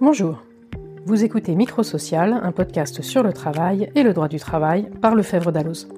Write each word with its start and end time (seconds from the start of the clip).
Bonjour. 0.00 0.44
Vous 1.06 1.24
écoutez 1.24 1.56
Microsocial, 1.56 2.38
un 2.40 2.52
podcast 2.52 3.02
sur 3.02 3.24
le 3.24 3.32
travail 3.32 3.90
et 3.96 4.04
le 4.04 4.14
droit 4.14 4.28
du 4.28 4.38
travail 4.38 4.88
par 5.02 5.16
Lefebvre 5.16 5.50
Dalloz. 5.50 5.88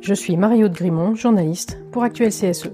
Je 0.00 0.14
suis 0.14 0.38
Marie-Aude 0.38 0.72
Grimont, 0.72 1.14
journaliste 1.14 1.78
pour 1.92 2.04
Actuel 2.04 2.30
CSE. 2.30 2.70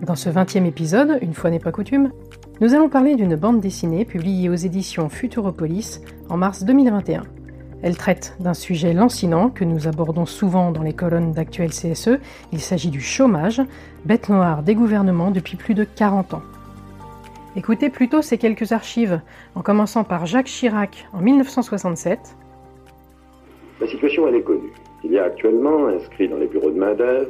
Dans 0.00 0.14
ce 0.14 0.30
20e 0.30 0.64
épisode, 0.64 1.18
une 1.22 1.34
fois 1.34 1.50
n'est 1.50 1.58
pas 1.58 1.72
coutume, 1.72 2.12
nous 2.60 2.72
allons 2.72 2.88
parler 2.88 3.16
d'une 3.16 3.34
bande 3.34 3.60
dessinée 3.60 4.04
publiée 4.04 4.48
aux 4.48 4.54
éditions 4.54 5.08
Futuropolis 5.08 6.00
en 6.28 6.36
mars 6.36 6.62
2021. 6.62 7.24
Elle 7.82 7.96
traite 7.96 8.36
d'un 8.38 8.54
sujet 8.54 8.92
lancinant 8.92 9.50
que 9.50 9.64
nous 9.64 9.88
abordons 9.88 10.26
souvent 10.26 10.70
dans 10.70 10.84
les 10.84 10.92
colonnes 10.92 11.32
d'Actuel 11.32 11.70
CSE. 11.70 12.20
Il 12.52 12.60
s'agit 12.60 12.90
du 12.90 13.00
chômage, 13.00 13.60
bête 14.04 14.28
noire 14.28 14.62
des 14.62 14.76
gouvernements 14.76 15.32
depuis 15.32 15.56
plus 15.56 15.74
de 15.74 15.82
40 15.82 16.34
ans. 16.34 16.42
Écoutez 17.54 17.90
plutôt 17.90 18.22
ces 18.22 18.38
quelques 18.38 18.72
archives, 18.72 19.20
en 19.54 19.60
commençant 19.60 20.04
par 20.04 20.24
Jacques 20.24 20.46
Chirac 20.46 21.06
en 21.12 21.20
1967. 21.20 22.18
La 23.78 23.86
situation, 23.86 24.26
elle 24.26 24.36
est 24.36 24.42
connue. 24.42 24.72
Il 25.04 25.12
y 25.12 25.18
a 25.18 25.24
actuellement 25.24 25.86
inscrits 25.88 26.28
dans 26.28 26.38
les 26.38 26.46
bureaux 26.46 26.70
de 26.70 26.78
main-d'œuvre 26.78 27.28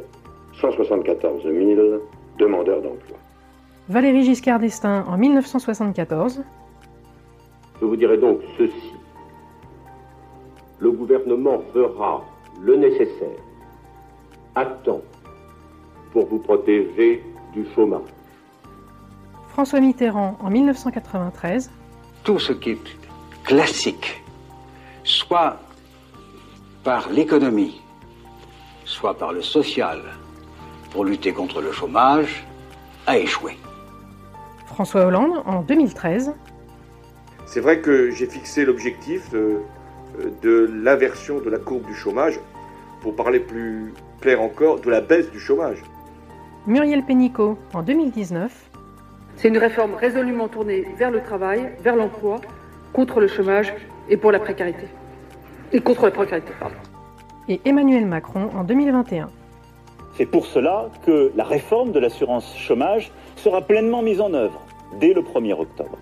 174 0.60 1.42
000 1.42 1.54
demandeurs 2.38 2.82
d'emploi. 2.82 3.16
Valérie 3.88 4.22
Giscard 4.22 4.60
d'Estaing 4.60 5.04
en 5.08 5.18
1974. 5.18 6.44
Je 7.80 7.84
vous 7.84 7.96
dirai 7.96 8.16
donc 8.16 8.38
ceci. 8.56 8.92
Le 10.78 10.92
gouvernement 10.92 11.62
fera 11.72 12.24
le 12.60 12.76
nécessaire 12.76 13.40
à 14.54 14.66
temps 14.66 15.02
pour 16.12 16.26
vous 16.26 16.38
protéger 16.38 17.24
du 17.52 17.66
chômage. 17.74 18.02
François 19.52 19.80
Mitterrand 19.80 20.38
en 20.40 20.48
1993. 20.48 21.70
Tout 22.24 22.38
ce 22.38 22.54
qui 22.54 22.70
est 22.70 22.78
classique, 23.44 24.24
soit 25.04 25.58
par 26.84 27.10
l'économie, 27.10 27.82
soit 28.86 29.12
par 29.18 29.34
le 29.34 29.42
social, 29.42 30.00
pour 30.90 31.04
lutter 31.04 31.34
contre 31.34 31.60
le 31.60 31.70
chômage, 31.70 32.46
a 33.06 33.18
échoué. 33.18 33.58
François 34.64 35.04
Hollande 35.04 35.42
en 35.44 35.60
2013. 35.60 36.32
C'est 37.44 37.60
vrai 37.60 37.80
que 37.80 38.10
j'ai 38.10 38.26
fixé 38.26 38.64
l'objectif 38.64 39.30
de, 39.32 39.58
de 40.40 40.70
l'inversion 40.82 41.40
de 41.40 41.50
la 41.50 41.58
courbe 41.58 41.84
du 41.84 41.94
chômage, 41.94 42.40
pour 43.02 43.14
parler 43.14 43.40
plus 43.40 43.92
clair 44.22 44.40
encore, 44.40 44.80
de 44.80 44.88
la 44.88 45.02
baisse 45.02 45.30
du 45.30 45.38
chômage. 45.38 45.82
Muriel 46.66 47.04
Pénicaud 47.04 47.58
en 47.74 47.82
2019. 47.82 48.71
C'est 49.36 49.48
une 49.48 49.58
réforme 49.58 49.94
résolument 49.94 50.48
tournée 50.48 50.84
vers 50.96 51.10
le 51.10 51.20
travail, 51.22 51.70
vers 51.82 51.96
l'emploi, 51.96 52.40
contre 52.92 53.20
le 53.20 53.28
chômage 53.28 53.72
et 54.08 54.16
pour 54.16 54.32
la 54.32 54.38
précarité. 54.38 54.86
Et 55.72 55.80
contre 55.80 56.04
la 56.04 56.10
précarité, 56.10 56.52
pardon. 56.60 56.76
Et 57.48 57.60
Emmanuel 57.64 58.06
Macron 58.06 58.50
en 58.54 58.64
2021. 58.64 59.30
C'est 60.16 60.26
pour 60.26 60.46
cela 60.46 60.90
que 61.06 61.32
la 61.34 61.44
réforme 61.44 61.92
de 61.92 61.98
l'assurance 61.98 62.56
chômage 62.56 63.10
sera 63.36 63.62
pleinement 63.62 64.02
mise 64.02 64.20
en 64.20 64.34
œuvre 64.34 64.60
dès 65.00 65.14
le 65.14 65.22
1er 65.22 65.54
octobre. 65.54 65.98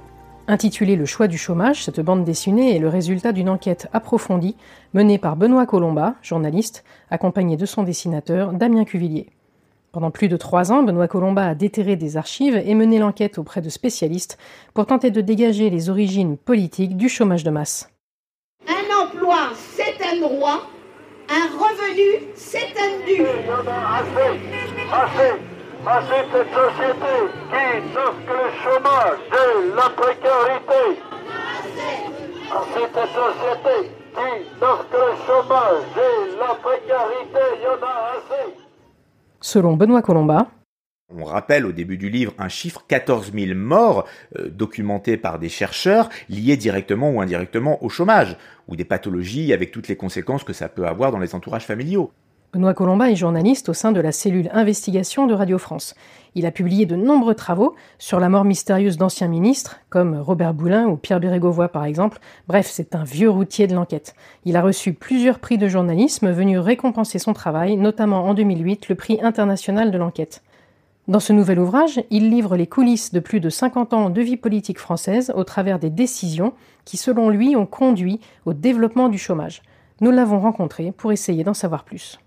Intitulée 0.49 0.97
Le 0.97 1.07
choix 1.07 1.29
du 1.29 1.39
chômage, 1.39 1.85
cette 1.85 2.01
bande 2.01 2.25
dessinée 2.25 2.75
est 2.75 2.81
le 2.81 2.89
résultat 2.89 3.31
d'une 3.31 3.49
enquête 3.49 3.87
approfondie 3.93 4.57
menée 4.95 5.17
par 5.17 5.37
Benoît 5.37 5.65
Colomba, 5.65 6.17
journaliste, 6.23 6.85
accompagné 7.09 7.57
de 7.57 7.67
son 7.67 7.85
dessinateur 7.85 8.53
Damien 8.53 8.85
Cuvillier. 8.85 9.29
Pendant 9.93 10.13
plus 10.13 10.29
de 10.29 10.37
trois 10.37 10.71
ans, 10.71 10.85
Benoît 10.85 11.09
Colomba 11.09 11.45
a 11.49 11.55
déterré 11.57 11.97
des 11.97 12.17
archives 12.17 12.55
et 12.55 12.75
mené 12.77 13.01
l'enquête 13.01 13.39
auprès 13.39 13.61
de 13.61 13.69
spécialistes 13.69 14.39
pour 14.73 14.87
tenter 14.87 15.11
de 15.11 15.21
dégager 15.21 15.69
les 15.69 15.91
origines 15.91 16.37
politiques 16.37 16.97
du 16.97 17.09
chômage 17.09 17.43
de 17.43 17.51
masse. 17.51 17.91
Un 18.69 19.05
emploi, 19.05 19.51
c'est 19.57 19.97
un 20.07 20.21
droit. 20.21 20.63
Un 21.29 21.47
revenu, 21.59 22.29
c'est 22.37 22.73
un 22.79 23.05
dû. 23.05 23.23
Assez, 23.23 24.39
assez, 24.93 25.33
assez 25.85 26.23
de 26.23 26.39
cette 26.39 26.55
société 26.55 27.15
qui 27.51 27.93
n'offre 27.93 28.23
que 28.27 28.33
le 28.33 28.51
chômage 28.63 29.19
et 29.33 29.75
la 29.75 29.91
précarité. 29.91 31.01
Cette 32.75 32.95
société 32.95 33.91
qui 34.15 34.61
n'offre 34.61 34.87
que 34.89 34.97
le 34.97 35.15
chômage 35.27 35.83
et 35.97 36.39
la 36.39 36.55
précarité. 36.55 37.43
Il 37.57 37.63
y 37.63 37.67
en 37.67 37.83
a 37.85 38.13
assez. 38.15 38.70
Selon 39.43 39.75
Benoît 39.75 40.03
Colomba, 40.03 40.51
on 41.09 41.25
rappelle 41.25 41.65
au 41.65 41.73
début 41.73 41.97
du 41.97 42.11
livre 42.11 42.35
un 42.39 42.49
chiffre 42.49 42.85
14 42.87 43.33
000 43.33 43.59
morts 43.59 44.07
euh, 44.39 44.49
documentés 44.51 45.17
par 45.17 45.39
des 45.39 45.49
chercheurs 45.49 46.11
liés 46.29 46.59
directement 46.59 47.11
ou 47.11 47.21
indirectement 47.23 47.83
au 47.83 47.89
chômage 47.89 48.37
ou 48.69 48.77
des 48.77 48.85
pathologies 48.85 49.53
avec 49.53 49.73
toutes 49.73 49.89
les 49.89 49.97
conséquences 49.97 50.45
que 50.45 50.53
ça 50.53 50.69
peut 50.69 50.87
avoir 50.87 51.11
dans 51.11 51.19
les 51.19 51.35
entourages 51.35 51.65
familiaux. 51.65 52.13
Benoît 52.53 52.75
Colomba 52.75 53.09
est 53.09 53.15
journaliste 53.15 53.69
au 53.69 53.75
sein 53.75 53.93
de 53.93 54.01
la 54.01 54.11
cellule 54.11 54.51
investigation 54.53 55.29
de 55.29 55.35
Radio 55.35 55.57
France. 55.57 55.95
Il 56.35 56.47
a 56.47 56.51
publié 56.51 56.85
de 56.85 56.97
nombreux 56.97 57.37
travaux 57.37 57.77
sur 58.01 58.19
la 58.19 58.29
mort 58.29 58.45
mystérieuse 58.45 58.97
d'anciens 58.97 59.29
ministres, 59.29 59.79
comme 59.89 60.17
Robert 60.19 60.53
Boulin 60.53 60.89
ou 60.89 60.97
Pierre 60.97 61.21
Bérégovoy 61.21 61.69
par 61.69 61.85
exemple. 61.85 62.19
Bref, 62.49 62.69
c'est 62.69 62.97
un 62.97 63.05
vieux 63.05 63.31
routier 63.31 63.69
de 63.69 63.75
l'enquête. 63.77 64.17
Il 64.45 64.57
a 64.57 64.63
reçu 64.63 64.95
plusieurs 64.95 65.39
prix 65.39 65.59
de 65.59 65.69
journalisme 65.69 66.33
venus 66.33 66.59
récompenser 66.59 67.21
son 67.21 67.35
travail, 67.35 67.77
notamment 67.77 68.25
en 68.25 68.35
2008 68.35 68.89
le 68.89 68.97
prix 68.97 69.21
international 69.23 69.93
de 69.93 69.99
l'enquête. 69.99 70.43
Dans 71.07 71.21
ce 71.21 71.33
nouvel 71.33 71.61
ouvrage, 71.61 72.03
il 72.11 72.31
livre 72.31 72.57
les 72.57 72.67
coulisses 72.67 73.13
de 73.13 73.21
plus 73.21 73.39
de 73.39 73.49
50 73.49 73.93
ans 73.93 74.11
de 74.11 74.21
vie 74.21 74.37
politique 74.37 74.81
française 74.81 75.33
au 75.37 75.45
travers 75.45 75.79
des 75.79 75.91
décisions 75.91 76.53
qui, 76.85 76.97
selon 76.97 77.31
lui, 77.31 77.55
ont 77.55 77.67
conduit 77.67 78.19
au 78.45 78.55
développement 78.55 79.09
du 79.09 79.19
chômage. 79.19 79.63
Nous 80.01 80.11
l'avons 80.11 80.41
rencontré 80.41 80.91
pour 80.91 81.13
essayer 81.13 81.45
d'en 81.45 81.55
savoir 81.55 81.85
plus. 81.85 82.19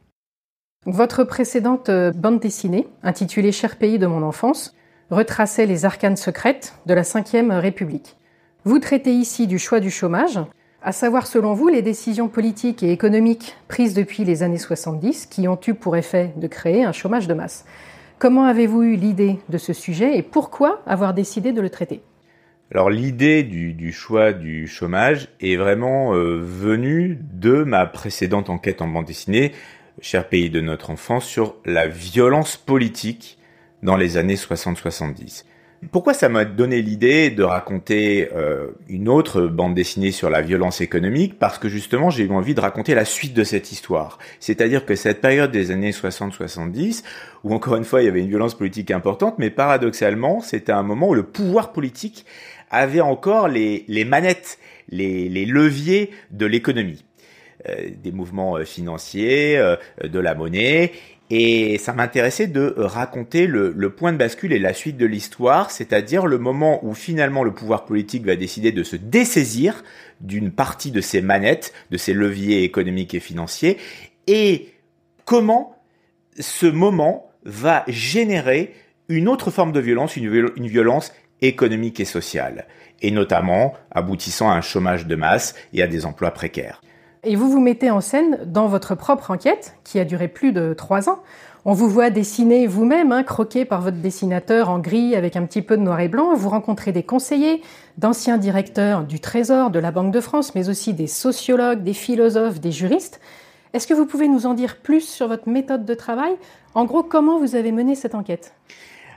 Votre 0.85 1.23
précédente 1.23 1.88
euh, 1.88 2.11
bande 2.11 2.41
dessinée, 2.41 2.88
intitulée 3.03 3.53
Cher 3.53 3.77
pays 3.77 3.99
de 3.99 4.05
mon 4.05 4.21
enfance, 4.21 4.75
retraçait 5.11 5.66
les 5.66 5.85
arcanes 5.85 6.17
secrètes 6.17 6.73
de 6.85 6.94
la 6.94 7.03
Ve 7.03 7.51
République. 7.51 8.17
Vous 8.66 8.79
traitez 8.79 9.13
ici 9.13 9.47
du 9.47 9.59
choix 9.59 9.79
du 9.79 9.89
chômage, 9.89 10.41
à 10.81 10.91
savoir 10.91 11.25
selon 11.25 11.53
vous 11.53 11.69
les 11.69 11.81
décisions 11.81 12.27
politiques 12.27 12.83
et 12.83 12.91
économiques 12.91 13.55
prises 13.69 13.94
depuis 13.94 14.25
les 14.25 14.44
années 14.44 14.57
70 14.57 15.27
qui 15.27 15.47
ont 15.47 15.59
eu 15.66 15.73
pour 15.73 15.95
effet 15.95 16.33
de 16.35 16.47
créer 16.47 16.83
un 16.83 16.91
chômage 16.91 17.29
de 17.29 17.33
masse. 17.33 17.63
Comment 18.19 18.44
avez-vous 18.44 18.83
eu 18.83 18.95
l'idée 18.97 19.39
de 19.47 19.57
ce 19.57 19.71
sujet 19.71 20.17
et 20.17 20.21
pourquoi 20.21 20.81
avoir 20.85 21.13
décidé 21.13 21.53
de 21.53 21.61
le 21.61 21.69
traiter? 21.69 22.01
Alors 22.71 22.89
l'idée 22.89 23.44
du, 23.44 23.94
choix 23.94 24.33
du 24.33 24.67
chômage 24.67 25.29
est 25.39 25.55
vraiment 25.55 26.13
euh, 26.13 26.39
venue 26.41 27.19
de 27.21 27.63
ma 27.63 27.85
précédente 27.85 28.50
enquête 28.50 28.81
en 28.81 28.88
bande 28.88 29.05
dessinée 29.05 29.53
cher 30.03 30.27
pays 30.27 30.49
de 30.49 30.59
notre 30.59 30.89
enfance, 30.89 31.25
sur 31.25 31.55
la 31.65 31.87
violence 31.87 32.57
politique 32.57 33.39
dans 33.81 33.95
les 33.95 34.17
années 34.17 34.35
60-70. 34.35 35.45
Pourquoi 35.91 36.13
ça 36.13 36.29
m'a 36.29 36.45
donné 36.45 36.81
l'idée 36.81 37.29
de 37.29 37.43
raconter 37.43 38.29
euh, 38.33 38.67
une 38.87 39.09
autre 39.09 39.47
bande 39.47 39.73
dessinée 39.73 40.11
sur 40.11 40.29
la 40.29 40.41
violence 40.41 40.81
économique? 40.81 41.39
Parce 41.39 41.57
que 41.57 41.67
justement, 41.69 42.09
j'ai 42.09 42.23
eu 42.23 42.31
envie 42.31 42.53
de 42.53 42.61
raconter 42.61 42.95
la 42.95 43.05
suite 43.05 43.33
de 43.33 43.43
cette 43.43 43.71
histoire. 43.71 44.17
C'est-à-dire 44.39 44.85
que 44.85 44.95
cette 44.95 45.21
période 45.21 45.51
des 45.51 45.71
années 45.71 45.91
60-70, 45.91 47.03
où 47.43 47.53
encore 47.53 47.75
une 47.75 47.83
fois 47.85 48.01
il 48.01 48.05
y 48.05 48.07
avait 48.09 48.21
une 48.21 48.29
violence 48.29 48.55
politique 48.55 48.91
importante, 48.91 49.39
mais 49.39 49.49
paradoxalement, 49.49 50.41
c'était 50.41 50.71
un 50.73 50.83
moment 50.83 51.09
où 51.09 51.15
le 51.15 51.23
pouvoir 51.23 51.71
politique 51.71 52.25
avait 52.69 53.01
encore 53.01 53.47
les, 53.47 53.85
les 53.87 54.05
manettes, 54.05 54.59
les, 54.89 55.29
les 55.29 55.45
leviers 55.45 56.11
de 56.31 56.45
l'économie. 56.45 57.03
Euh, 57.69 57.91
des 58.03 58.12
mouvements 58.12 58.57
euh, 58.57 58.66
financiers, 58.66 59.57
euh, 59.57 59.78
de 60.03 60.19
la 60.19 60.35
monnaie. 60.35 60.91
Et 61.29 61.78
ça 61.78 61.94
m'intéressait 61.94 62.47
de 62.47 62.74
raconter 62.75 63.47
le, 63.47 63.90
point 63.90 64.12
de 64.12 64.18
bascule 64.18 64.51
et 64.51 64.59
la 64.59 64.74
suite 64.74 64.97
de 64.97 65.06
l'histoire, 65.06 65.72
c'est-à-dire 65.72 66.25
le 66.25 66.38
moment 66.38 66.86
où 66.86 66.94
finalement 66.94 67.42
le 67.42 67.54
pouvoir 67.54 67.86
politique 67.86 68.25
va 68.25 68.36
décider 68.36 68.74
de 68.74 68.83
se 68.83 68.98
dessaisir 68.98 69.81
d'une 70.19 70.51
partie 70.51 70.92
de 70.92 71.00
ses 71.00 71.21
manettes, 71.21 71.74
de 71.89 71.95
ses 71.95 72.13
leviers 72.13 72.63
économiques 72.63 73.13
et 73.13 73.21
financiers, 73.21 73.77
et 74.27 74.74
comment 75.24 75.77
ce 76.38 76.66
moment 76.66 77.31
va 77.45 77.86
générer 77.88 78.74
une 79.07 79.30
autre 79.30 79.51
forme 79.51 79.71
de 79.71 79.80
violence, 79.80 80.18
une 80.18 80.68
violence 80.68 81.13
économique 81.42 82.01
et 82.01 82.06
sociale, 82.06 82.68
et 83.01 83.12
notamment 83.12 83.74
aboutissant 83.89 84.51
à 84.51 84.56
un 84.56 84.62
chômage 84.62 85.07
de 85.07 85.16
masse 85.16 85.56
et 85.71 85.81
à 85.81 85.88
des 85.88 86.06
emplois 86.06 86.31
précaires. 86.31 86.81
Et 87.25 87.37
vous 87.37 87.49
vous 87.49 87.61
mettez 87.61 87.89
en 87.89 88.01
scène 88.01 88.39
dans 88.45 88.67
votre 88.67 88.95
propre 88.95 89.31
enquête, 89.31 89.75
qui 89.85 89.97
a 89.97 90.03
duré 90.03 90.27
plus 90.27 90.51
de 90.51 90.73
trois 90.73 91.09
ans. 91.09 91.19
On 91.63 91.71
vous 91.71 91.87
voit 91.87 92.09
dessiner 92.09 92.67
vous-même, 92.67 93.13
hein, 93.13 93.23
croqué 93.23 93.63
par 93.63 93.79
votre 93.79 93.95
dessinateur 93.95 94.69
en 94.69 94.79
gris 94.79 95.15
avec 95.15 95.37
un 95.37 95.45
petit 95.45 95.61
peu 95.61 95.77
de 95.77 95.81
noir 95.81 96.01
et 96.01 96.09
blanc. 96.09 96.35
Vous 96.35 96.49
rencontrez 96.49 96.91
des 96.91 97.03
conseillers, 97.03 97.61
d'anciens 97.97 98.37
directeurs 98.37 99.05
du 99.05 99.21
Trésor, 99.21 99.69
de 99.69 99.79
la 99.79 99.91
Banque 99.91 100.11
de 100.11 100.19
France, 100.19 100.53
mais 100.53 100.67
aussi 100.67 100.93
des 100.93 101.07
sociologues, 101.07 101.81
des 101.83 101.93
philosophes, 101.93 102.59
des 102.59 102.73
juristes. 102.73 103.21
Est-ce 103.71 103.87
que 103.87 103.93
vous 103.93 104.05
pouvez 104.05 104.27
nous 104.27 104.45
en 104.45 104.53
dire 104.53 104.75
plus 104.75 105.07
sur 105.07 105.29
votre 105.29 105.47
méthode 105.47 105.85
de 105.85 105.93
travail? 105.93 106.33
En 106.75 106.83
gros, 106.83 107.03
comment 107.03 107.39
vous 107.39 107.55
avez 107.55 107.71
mené 107.71 107.95
cette 107.95 108.15
enquête? 108.15 108.53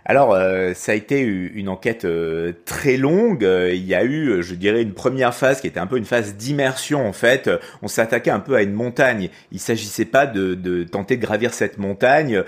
Alors, 0.09 0.35
euh, 0.35 0.73
ça 0.73 0.93
a 0.93 0.95
été 0.95 1.21
une 1.21 1.69
enquête 1.69 2.05
euh, 2.05 2.53
très 2.65 2.97
longue. 2.97 3.45
Euh, 3.45 3.75
il 3.75 3.85
y 3.85 3.95
a 3.95 4.05
eu, 4.05 4.41
je 4.41 4.55
dirais, 4.55 4.81
une 4.83 4.95
première 4.95 5.35
phase 5.35 5.61
qui 5.61 5.67
était 5.67 5.81
un 5.81 5.89
peu 5.89 5.99
une 5.99 6.05
phase 6.05 6.37
d'immersion 6.37 7.05
en 7.09 7.13
fait. 7.13 7.51
On 7.83 7.89
s'attaquait 7.89 8.31
un 8.31 8.39
peu 8.39 8.55
à 8.55 8.63
une 8.63 8.73
montagne. 8.73 9.31
Il 9.51 9.59
s'agissait 9.59 10.05
pas 10.05 10.27
de, 10.27 10.85
tenter 10.85 11.17
de 11.17 11.23
gravir 11.23 11.53
cette 11.53 11.79
montagne 11.79 12.45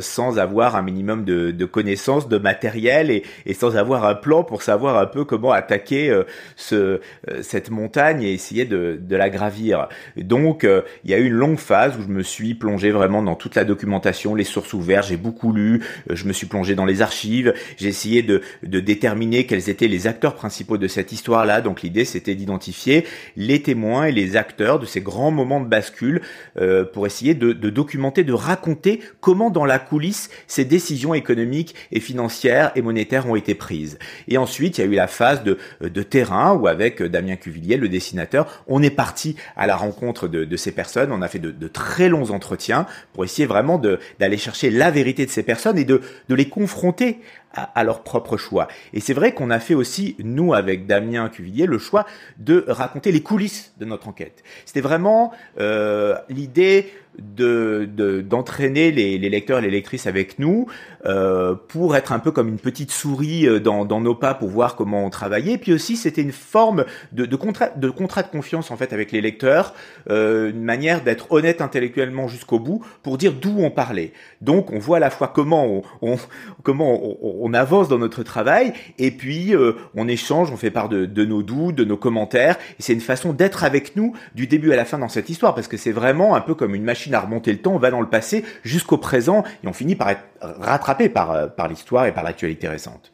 sans 0.00 0.38
avoir 0.38 0.74
un 0.76 0.82
minimum 0.82 1.24
de, 1.24 1.64
connaissances, 1.66 2.28
de 2.28 2.38
matériel 2.38 3.10
et, 3.10 3.54
sans 3.54 3.76
avoir 3.76 4.06
un 4.06 4.14
plan 4.14 4.42
pour 4.42 4.62
savoir 4.62 4.98
un 4.98 5.06
peu 5.06 5.24
comment 5.24 5.52
attaquer 5.52 6.18
ce, 6.56 7.00
cette 7.42 7.70
montagne 7.70 8.22
et 8.22 8.32
essayer 8.32 8.64
de, 8.64 8.98
de 9.00 9.16
la 9.16 9.28
gravir. 9.28 9.88
Donc, 10.16 10.66
il 11.04 11.10
y 11.10 11.14
a 11.14 11.18
eu 11.18 11.26
une 11.26 11.34
longue 11.34 11.58
phase 11.58 11.96
où 11.98 12.02
je 12.02 12.08
me 12.08 12.22
suis 12.22 12.54
plongé 12.54 12.90
vraiment 12.90 13.22
dans 13.22 13.34
toute 13.34 13.54
la 13.54 13.64
documentation, 13.64 14.34
les 14.34 14.44
sources 14.44 14.72
ouvertes. 14.72 15.08
J'ai 15.08 15.16
beaucoup 15.16 15.52
lu. 15.52 15.84
Je 16.08 16.24
me 16.24 16.32
suis 16.32 16.46
plongé 16.46 16.74
dans 16.74 16.85
les 16.86 17.02
archives, 17.02 17.54
j'ai 17.76 17.88
essayé 17.88 18.22
de, 18.22 18.42
de, 18.62 18.80
déterminer 18.80 19.46
quels 19.46 19.68
étaient 19.68 19.88
les 19.88 20.06
acteurs 20.06 20.34
principaux 20.34 20.78
de 20.78 20.88
cette 20.88 21.12
histoire-là. 21.12 21.60
Donc 21.60 21.82
l'idée, 21.82 22.04
c'était 22.04 22.34
d'identifier 22.34 23.04
les 23.36 23.62
témoins 23.62 24.04
et 24.06 24.12
les 24.12 24.36
acteurs 24.36 24.78
de 24.78 24.86
ces 24.86 25.00
grands 25.00 25.30
moments 25.30 25.60
de 25.60 25.68
bascule 25.68 26.22
euh, 26.58 26.84
pour 26.84 27.06
essayer 27.06 27.34
de, 27.34 27.52
de, 27.52 27.70
documenter, 27.70 28.24
de 28.24 28.32
raconter 28.32 29.00
comment 29.20 29.50
dans 29.50 29.64
la 29.64 29.78
coulisse 29.78 30.30
ces 30.46 30.64
décisions 30.64 31.14
économiques 31.14 31.74
et 31.92 32.00
financières 32.00 32.72
et 32.74 32.82
monétaires 32.82 33.28
ont 33.28 33.36
été 33.36 33.54
prises. 33.54 33.98
Et 34.28 34.38
ensuite, 34.38 34.78
il 34.78 34.80
y 34.82 34.84
a 34.84 34.86
eu 34.86 34.94
la 34.94 35.08
phase 35.08 35.42
de, 35.42 35.58
de 35.80 36.02
terrain 36.02 36.54
où 36.54 36.66
avec 36.66 37.02
Damien 37.02 37.36
Cuvillier, 37.36 37.76
le 37.76 37.88
dessinateur, 37.88 38.64
on 38.66 38.82
est 38.82 38.90
parti 38.90 39.36
à 39.56 39.66
la 39.66 39.76
rencontre 39.76 40.28
de, 40.28 40.44
de 40.44 40.56
ces 40.56 40.72
personnes. 40.72 41.12
On 41.12 41.22
a 41.22 41.28
fait 41.28 41.38
de, 41.38 41.50
de 41.50 41.68
très 41.68 42.08
longs 42.08 42.30
entretiens 42.30 42.86
pour 43.12 43.24
essayer 43.24 43.46
vraiment 43.46 43.80
d'aller 44.18 44.36
chercher 44.36 44.70
la 44.70 44.90
vérité 44.90 45.26
de 45.26 45.30
ces 45.30 45.42
personnes 45.42 45.78
et 45.78 45.84
de, 45.84 46.00
de 46.28 46.34
les 46.34 46.48
confronter 46.48 46.75
confrontés 46.76 47.20
à, 47.52 47.84
leur 47.84 48.02
propre 48.02 48.36
choix. 48.36 48.68
Et 48.92 49.00
c'est 49.00 49.14
vrai 49.14 49.32
qu'on 49.32 49.50
a 49.50 49.58
fait 49.58 49.74
aussi, 49.74 50.16
nous, 50.18 50.52
avec 50.52 50.86
Damien 50.86 51.28
Cuvillier, 51.28 51.66
le 51.66 51.78
choix 51.78 52.04
de 52.38 52.64
raconter 52.68 53.12
les 53.12 53.22
coulisses 53.22 53.72
de 53.78 53.84
notre 53.84 54.08
enquête. 54.08 54.42
C'était 54.64 54.82
vraiment 54.82 55.32
euh, 55.58 56.16
l'idée 56.28 56.92
de 57.18 57.88
d'entraîner 58.22 58.90
les, 58.90 59.18
les, 59.18 59.28
lecteurs 59.28 59.58
et 59.58 59.62
les 59.62 59.70
lectrices 59.70 60.06
avec 60.06 60.38
nous 60.38 60.66
euh, 61.06 61.54
pour 61.54 61.96
être 61.96 62.12
un 62.12 62.18
peu 62.18 62.30
comme 62.30 62.48
une 62.48 62.58
petite 62.58 62.90
souris 62.90 63.46
euh, 63.46 63.60
dans, 63.60 63.84
dans 63.84 64.00
nos 64.00 64.14
pas 64.14 64.34
pour 64.34 64.48
voir 64.48 64.76
comment 64.76 65.04
on 65.04 65.10
travaillait. 65.10 65.58
Puis 65.58 65.72
aussi, 65.72 65.96
c'était 65.96 66.22
une 66.22 66.32
forme 66.32 66.84
de, 67.12 67.24
de, 67.24 67.36
contrat, 67.36 67.68
de 67.68 67.90
contrat 67.90 68.22
de 68.22 68.28
confiance 68.28 68.70
en 68.70 68.76
fait 68.76 68.92
avec 68.92 69.12
les 69.12 69.20
lecteurs, 69.20 69.74
euh, 70.10 70.50
une 70.50 70.62
manière 70.62 71.02
d'être 71.02 71.30
honnête 71.32 71.60
intellectuellement 71.60 72.28
jusqu'au 72.28 72.58
bout 72.58 72.84
pour 73.02 73.18
dire 73.18 73.32
d'où 73.32 73.56
on 73.58 73.70
parlait. 73.70 74.12
Donc, 74.40 74.72
on 74.72 74.78
voit 74.78 74.98
à 74.98 75.00
la 75.00 75.10
fois 75.10 75.28
comment 75.28 75.64
on, 75.66 75.82
on 76.02 76.16
comment 76.62 76.92
on, 76.92 77.16
on, 77.22 77.35
avance 77.54 77.88
dans 77.88 77.98
notre 77.98 78.22
travail 78.22 78.72
et 78.98 79.10
puis 79.10 79.54
euh, 79.54 79.72
on 79.94 80.08
échange, 80.08 80.50
on 80.50 80.56
fait 80.56 80.70
part 80.70 80.88
de, 80.88 81.24
nos 81.24 81.42
doutes, 81.42 81.74
de 81.74 81.84
nos 81.84 81.96
commentaires. 81.96 82.58
C'est 82.78 82.92
une 82.92 83.00
façon 83.00 83.32
d'être 83.32 83.64
avec 83.64 83.96
nous 83.96 84.14
du 84.34 84.46
début 84.46 84.72
à 84.72 84.76
la 84.76 84.84
fin 84.84 84.98
dans 84.98 85.08
cette 85.08 85.30
histoire 85.30 85.54
parce 85.54 85.68
que 85.68 85.76
c'est 85.76 85.92
vraiment 85.92 86.34
un 86.34 86.40
peu 86.40 86.54
comme 86.54 86.74
une 86.74 86.84
machine 86.84 87.14
à 87.14 87.20
remonter 87.20 87.52
le 87.52 87.58
temps, 87.58 87.74
on 87.74 87.78
va 87.78 87.90
dans 87.90 88.00
le 88.00 88.08
passé 88.08 88.44
jusqu'au 88.64 88.98
présent 88.98 89.44
et 89.64 89.68
on 89.68 89.72
finit 89.72 89.96
par 89.96 90.10
être 90.10 90.22
rattrapé 90.40 91.08
par, 91.08 91.32
euh, 91.32 91.46
l'histoire 91.68 92.06
et 92.06 92.12
par 92.12 92.24
l'actualité 92.24 92.68
récente. 92.68 93.12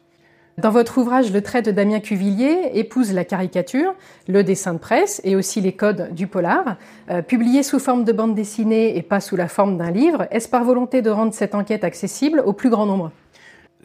Dans 0.59 0.69
votre 0.69 0.99
ouvrage, 0.99 1.33
le 1.33 1.41
trait 1.41 1.63
de 1.63 1.71
Damien 1.71 1.99
Cuvillier 1.99 2.69
épouse 2.75 3.11
la 3.11 3.25
caricature, 3.25 3.95
le 4.27 4.43
dessin 4.43 4.75
de 4.75 4.77
presse 4.77 5.19
et 5.23 5.35
aussi 5.35 5.61
les 5.61 5.73
codes 5.73 6.13
du 6.13 6.27
polar. 6.27 6.77
Euh, 7.09 7.23
publié 7.23 7.63
sous 7.63 7.79
forme 7.79 8.03
de 8.03 8.11
bande 8.11 8.35
dessinée 8.35 8.95
et 8.95 9.01
pas 9.01 9.19
sous 9.19 9.35
la 9.35 9.47
forme 9.47 9.77
d'un 9.77 9.89
livre, 9.89 10.27
est-ce 10.29 10.47
par 10.47 10.63
volonté 10.63 11.01
de 11.01 11.09
rendre 11.09 11.33
cette 11.33 11.55
enquête 11.55 11.83
accessible 11.83 12.43
au 12.45 12.53
plus 12.53 12.69
grand 12.69 12.85
nombre? 12.85 13.11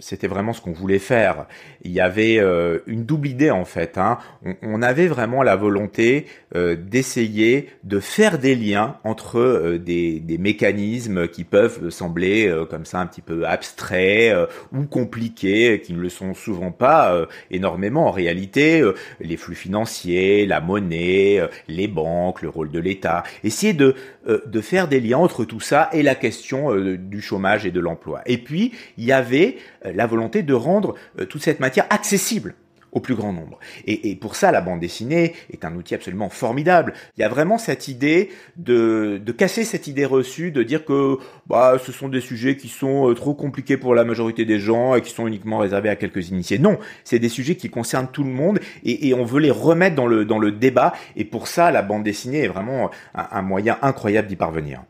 C'était 0.00 0.26
vraiment 0.26 0.52
ce 0.52 0.60
qu'on 0.60 0.72
voulait 0.72 0.98
faire. 0.98 1.46
Il 1.82 1.92
y 1.92 2.00
avait 2.00 2.38
euh, 2.38 2.78
une 2.86 3.04
double 3.04 3.28
idée 3.28 3.50
en 3.50 3.64
fait. 3.64 3.98
Hein. 3.98 4.18
On, 4.62 4.82
avait 4.82 5.08
vraiment 5.08 5.42
la 5.42 5.56
volonté 5.56 6.26
euh, 6.54 6.76
d'essayer 6.76 7.68
de 7.84 8.00
faire 8.00 8.38
des 8.38 8.54
liens 8.54 8.96
entre 9.04 9.38
euh, 9.38 9.78
des, 9.78 10.20
des, 10.20 10.38
mécanismes 10.38 11.26
qui 11.26 11.42
peuvent 11.44 11.90
sembler 11.90 12.54
comme 12.70 12.84
ça 12.84 13.00
un 13.00 13.06
petit 13.06 13.20
peu 13.20 13.44
abstraits 13.46 14.34
ou 14.72 14.84
compliqués, 14.84 15.80
qui 15.80 15.92
ne 15.92 16.00
le 16.00 16.08
sont 16.08 16.32
souvent 16.32 16.70
pas 16.70 17.26
énormément 17.50 18.06
en 18.06 18.10
réalité. 18.12 18.88
les 19.20 19.36
flux 19.36 19.56
financiers, 19.56 20.46
la 20.46 20.60
monnaie, 20.60 21.40
les 21.66 21.88
banques, 21.88 22.42
le 22.42 22.48
rôle 22.48 22.70
de 22.70 22.78
l'État. 22.78 23.24
Essayer 23.42 23.72
de, 23.72 23.96
de 24.26 24.60
faire 24.60 24.86
des 24.86 25.00
liens 25.00 25.18
entre 25.18 25.44
tout 25.44 25.60
ça 25.60 25.90
et 25.92 26.02
la 26.02 26.14
question 26.14 26.74
du 26.76 27.20
chômage 27.20 27.66
et 27.66 27.72
de 27.72 27.80
l'emploi. 27.80 28.22
Et 28.26 28.38
puis 28.38 28.72
il 28.96 29.04
y 29.04 29.12
avait 29.12 29.56
euh, 29.87 29.87
la 29.94 30.06
volonté 30.06 30.42
de 30.42 30.54
rendre 30.54 30.94
euh, 31.18 31.24
toute 31.24 31.42
cette 31.42 31.60
matière 31.60 31.86
accessible 31.90 32.54
au 32.92 33.00
plus 33.00 33.14
grand 33.14 33.32
nombre. 33.32 33.58
Et, 33.86 34.16
pour 34.16 34.34
ça, 34.34 34.50
la 34.50 34.60
bande 34.60 34.80
dessinée 34.80 35.34
est 35.52 35.64
un 35.64 35.74
outil 35.74 35.94
absolument 35.94 36.30
formidable. 36.30 36.94
Il 37.16 37.20
y 37.20 37.24
a 37.24 37.28
vraiment 37.28 37.58
cette 37.58 37.88
idée 37.88 38.30
de, 38.56 39.20
casser 39.36 39.64
cette 39.64 39.86
idée 39.86 40.04
reçue, 40.04 40.50
de 40.50 40.62
dire 40.62 40.84
que 40.84 41.18
bah, 41.46 41.76
ce 41.84 41.92
sont 41.92 42.08
des 42.08 42.20
sujets 42.20 42.56
qui 42.56 42.68
sont 42.68 43.10
euh, 43.10 43.14
trop 43.14 43.34
compliqués 43.34 43.76
pour 43.76 43.94
la 43.94 44.04
majorité 44.04 44.44
des 44.44 44.58
gens 44.58 44.94
et 44.94 45.02
qui 45.02 45.10
sont 45.10 45.26
uniquement 45.26 45.58
réservés 45.58 45.90
à 45.90 45.96
quelques 45.96 46.30
initiés. 46.30 46.58
Non, 46.58 46.78
c'est 47.04 47.18
des 47.18 47.28
sujets 47.28 47.56
qui 47.56 47.68
concernent 47.68 48.08
tout 48.10 48.24
le 48.24 48.30
monde 48.30 48.58
et, 48.84 49.14
on 49.14 49.24
veut 49.24 49.40
les 49.40 49.50
remettre 49.50 49.96
dans 49.96 50.06
le, 50.06 50.24
dans 50.24 50.38
le 50.38 50.52
débat. 50.52 50.92
Et 51.16 51.24
pour 51.24 51.46
ça, 51.46 51.70
la 51.70 51.82
bande 51.82 52.04
dessinée 52.04 52.44
est 52.44 52.48
vraiment 52.48 52.90
un 53.14 53.42
moyen 53.42 53.76
incroyable 53.82 54.28
d'y 54.28 54.36
parvenir. 54.36 54.82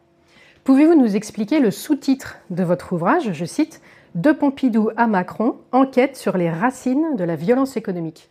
Pouvez-vous 0.65 0.95
nous 0.95 1.17
expliquer 1.17 1.61
le 1.61 1.71
sous-titre 1.71 2.37
de 2.51 2.63
votre 2.63 2.93
ouvrage? 2.93 3.33
Je 3.33 3.45
cite 3.47 3.81
de 4.15 4.33
Pompidou 4.33 4.91
à 4.97 5.07
Macron, 5.07 5.57
enquête 5.73 6.17
sur 6.17 6.37
les 6.37 6.51
racines 6.51 7.17
de 7.17 7.25
la 7.25 7.37
violence 7.37 7.77
économique. 7.77 8.31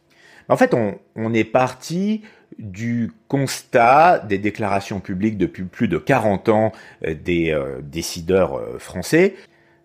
En 0.50 0.58
fait, 0.58 0.74
on, 1.16 1.34
est 1.34 1.44
parti 1.44 2.22
du 2.58 3.12
constat 3.28 4.20
des 4.20 4.38
déclarations 4.38 5.00
publiques 5.00 5.38
depuis 5.38 5.64
plus 5.64 5.88
de 5.88 5.98
40 5.98 6.50
ans 6.50 6.72
euh, 7.06 7.14
des 7.14 7.52
euh, 7.52 7.82
décideurs 7.82 8.58
euh, 8.58 8.80
français. 8.80 9.36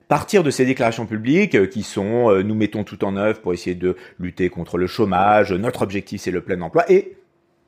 Partir 0.06 0.42
de 0.42 0.50
ces 0.50 0.64
déclarations 0.64 1.06
publiques 1.06 1.70
qui 1.70 1.82
sont 1.82 2.30
nous 2.42 2.54
mettons 2.54 2.84
tout 2.84 3.02
en 3.02 3.16
œuvre 3.16 3.40
pour 3.40 3.54
essayer 3.54 3.74
de 3.74 3.96
lutter 4.18 4.50
contre 4.50 4.76
le 4.76 4.86
chômage, 4.86 5.52
notre 5.54 5.80
objectif 5.80 6.20
c'est 6.20 6.30
le 6.30 6.42
plein 6.42 6.60
emploi, 6.60 6.84
et 6.92 7.16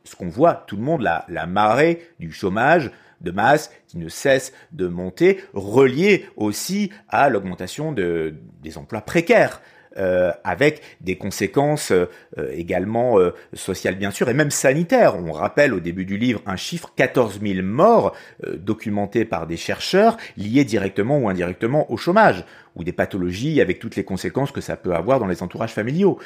ce 0.04 0.14
qu'on 0.14 0.28
voit, 0.28 0.52
tout 0.66 0.76
le 0.76 0.82
monde, 0.82 1.00
la, 1.00 1.24
la 1.28 1.46
marée 1.46 2.06
du 2.20 2.32
chômage 2.32 2.90
de 3.24 3.30
masse 3.30 3.72
qui 3.88 3.98
ne 3.98 4.08
cesse 4.08 4.52
de 4.72 4.86
monter, 4.86 5.40
relié 5.52 6.26
aussi 6.36 6.90
à 7.08 7.28
l'augmentation 7.28 7.92
de, 7.92 8.34
des 8.62 8.78
emplois 8.78 9.00
précaires. 9.00 9.60
Euh, 9.96 10.32
avec 10.42 10.82
des 11.00 11.16
conséquences 11.16 11.92
euh, 11.92 12.06
également 12.50 13.20
euh, 13.20 13.32
sociales 13.52 13.94
bien 13.94 14.10
sûr 14.10 14.28
et 14.28 14.34
même 14.34 14.50
sanitaires. 14.50 15.14
On 15.16 15.30
rappelle 15.30 15.72
au 15.72 15.78
début 15.78 16.04
du 16.04 16.18
livre 16.18 16.42
un 16.46 16.56
chiffre 16.56 16.92
14 16.96 17.38
000 17.40 17.64
morts 17.64 18.12
documentés 18.44 19.24
par 19.24 19.46
des 19.46 19.56
chercheurs 19.56 20.16
liés 20.36 20.64
directement 20.64 21.18
ou 21.18 21.28
indirectement 21.28 21.92
au 21.92 21.96
chômage 21.96 22.44
ou 22.76 22.84
des 22.84 22.92
pathologies 22.92 23.60
avec 23.60 23.78
toutes 23.78 23.96
les 23.96 24.04
conséquences 24.04 24.50
que 24.50 24.60
ça 24.60 24.76
peut 24.76 24.94
avoir 24.94 25.20
dans 25.20 25.26
les 25.26 25.42
entourages 25.42 25.72
familiaux. 25.72 26.18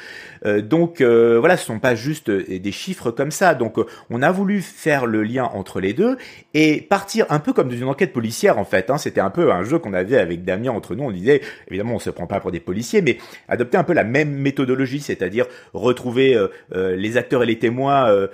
Euh, 0.45 0.61
donc 0.61 1.01
euh, 1.01 1.37
voilà, 1.39 1.57
ce 1.57 1.65
sont 1.65 1.79
pas 1.79 1.95
juste 1.95 2.29
euh, 2.29 2.59
des 2.59 2.71
chiffres 2.71 3.11
comme 3.11 3.31
ça. 3.31 3.53
Donc 3.55 3.77
on 4.09 4.21
a 4.21 4.31
voulu 4.31 4.61
faire 4.61 5.05
le 5.05 5.23
lien 5.23 5.45
entre 5.53 5.79
les 5.79 5.93
deux 5.93 6.17
et 6.53 6.81
partir 6.81 7.25
un 7.29 7.39
peu 7.39 7.53
comme 7.53 7.69
dans 7.69 7.75
une 7.75 7.83
enquête 7.85 8.13
policière 8.13 8.57
en 8.57 8.65
fait. 8.65 8.89
Hein. 8.89 8.97
C'était 8.97 9.21
un 9.21 9.29
peu 9.29 9.51
un 9.51 9.63
jeu 9.63 9.79
qu'on 9.79 9.93
avait 9.93 10.17
avec 10.17 10.43
Damien 10.43 10.71
entre 10.71 10.95
nous. 10.95 11.03
On 11.03 11.11
disait 11.11 11.41
évidemment 11.67 11.95
on 11.95 11.99
se 11.99 12.09
prend 12.09 12.27
pas 12.27 12.39
pour 12.39 12.51
des 12.51 12.59
policiers, 12.59 13.01
mais 13.01 13.17
adopter 13.47 13.77
un 13.77 13.83
peu 13.83 13.93
la 13.93 14.03
même 14.03 14.31
méthodologie, 14.31 14.99
c'est-à-dire 14.99 15.45
retrouver 15.73 16.37
les 16.71 17.17
acteurs 17.17 17.43
et 17.43 17.45
les 17.45 17.59
témoins 17.59 18.27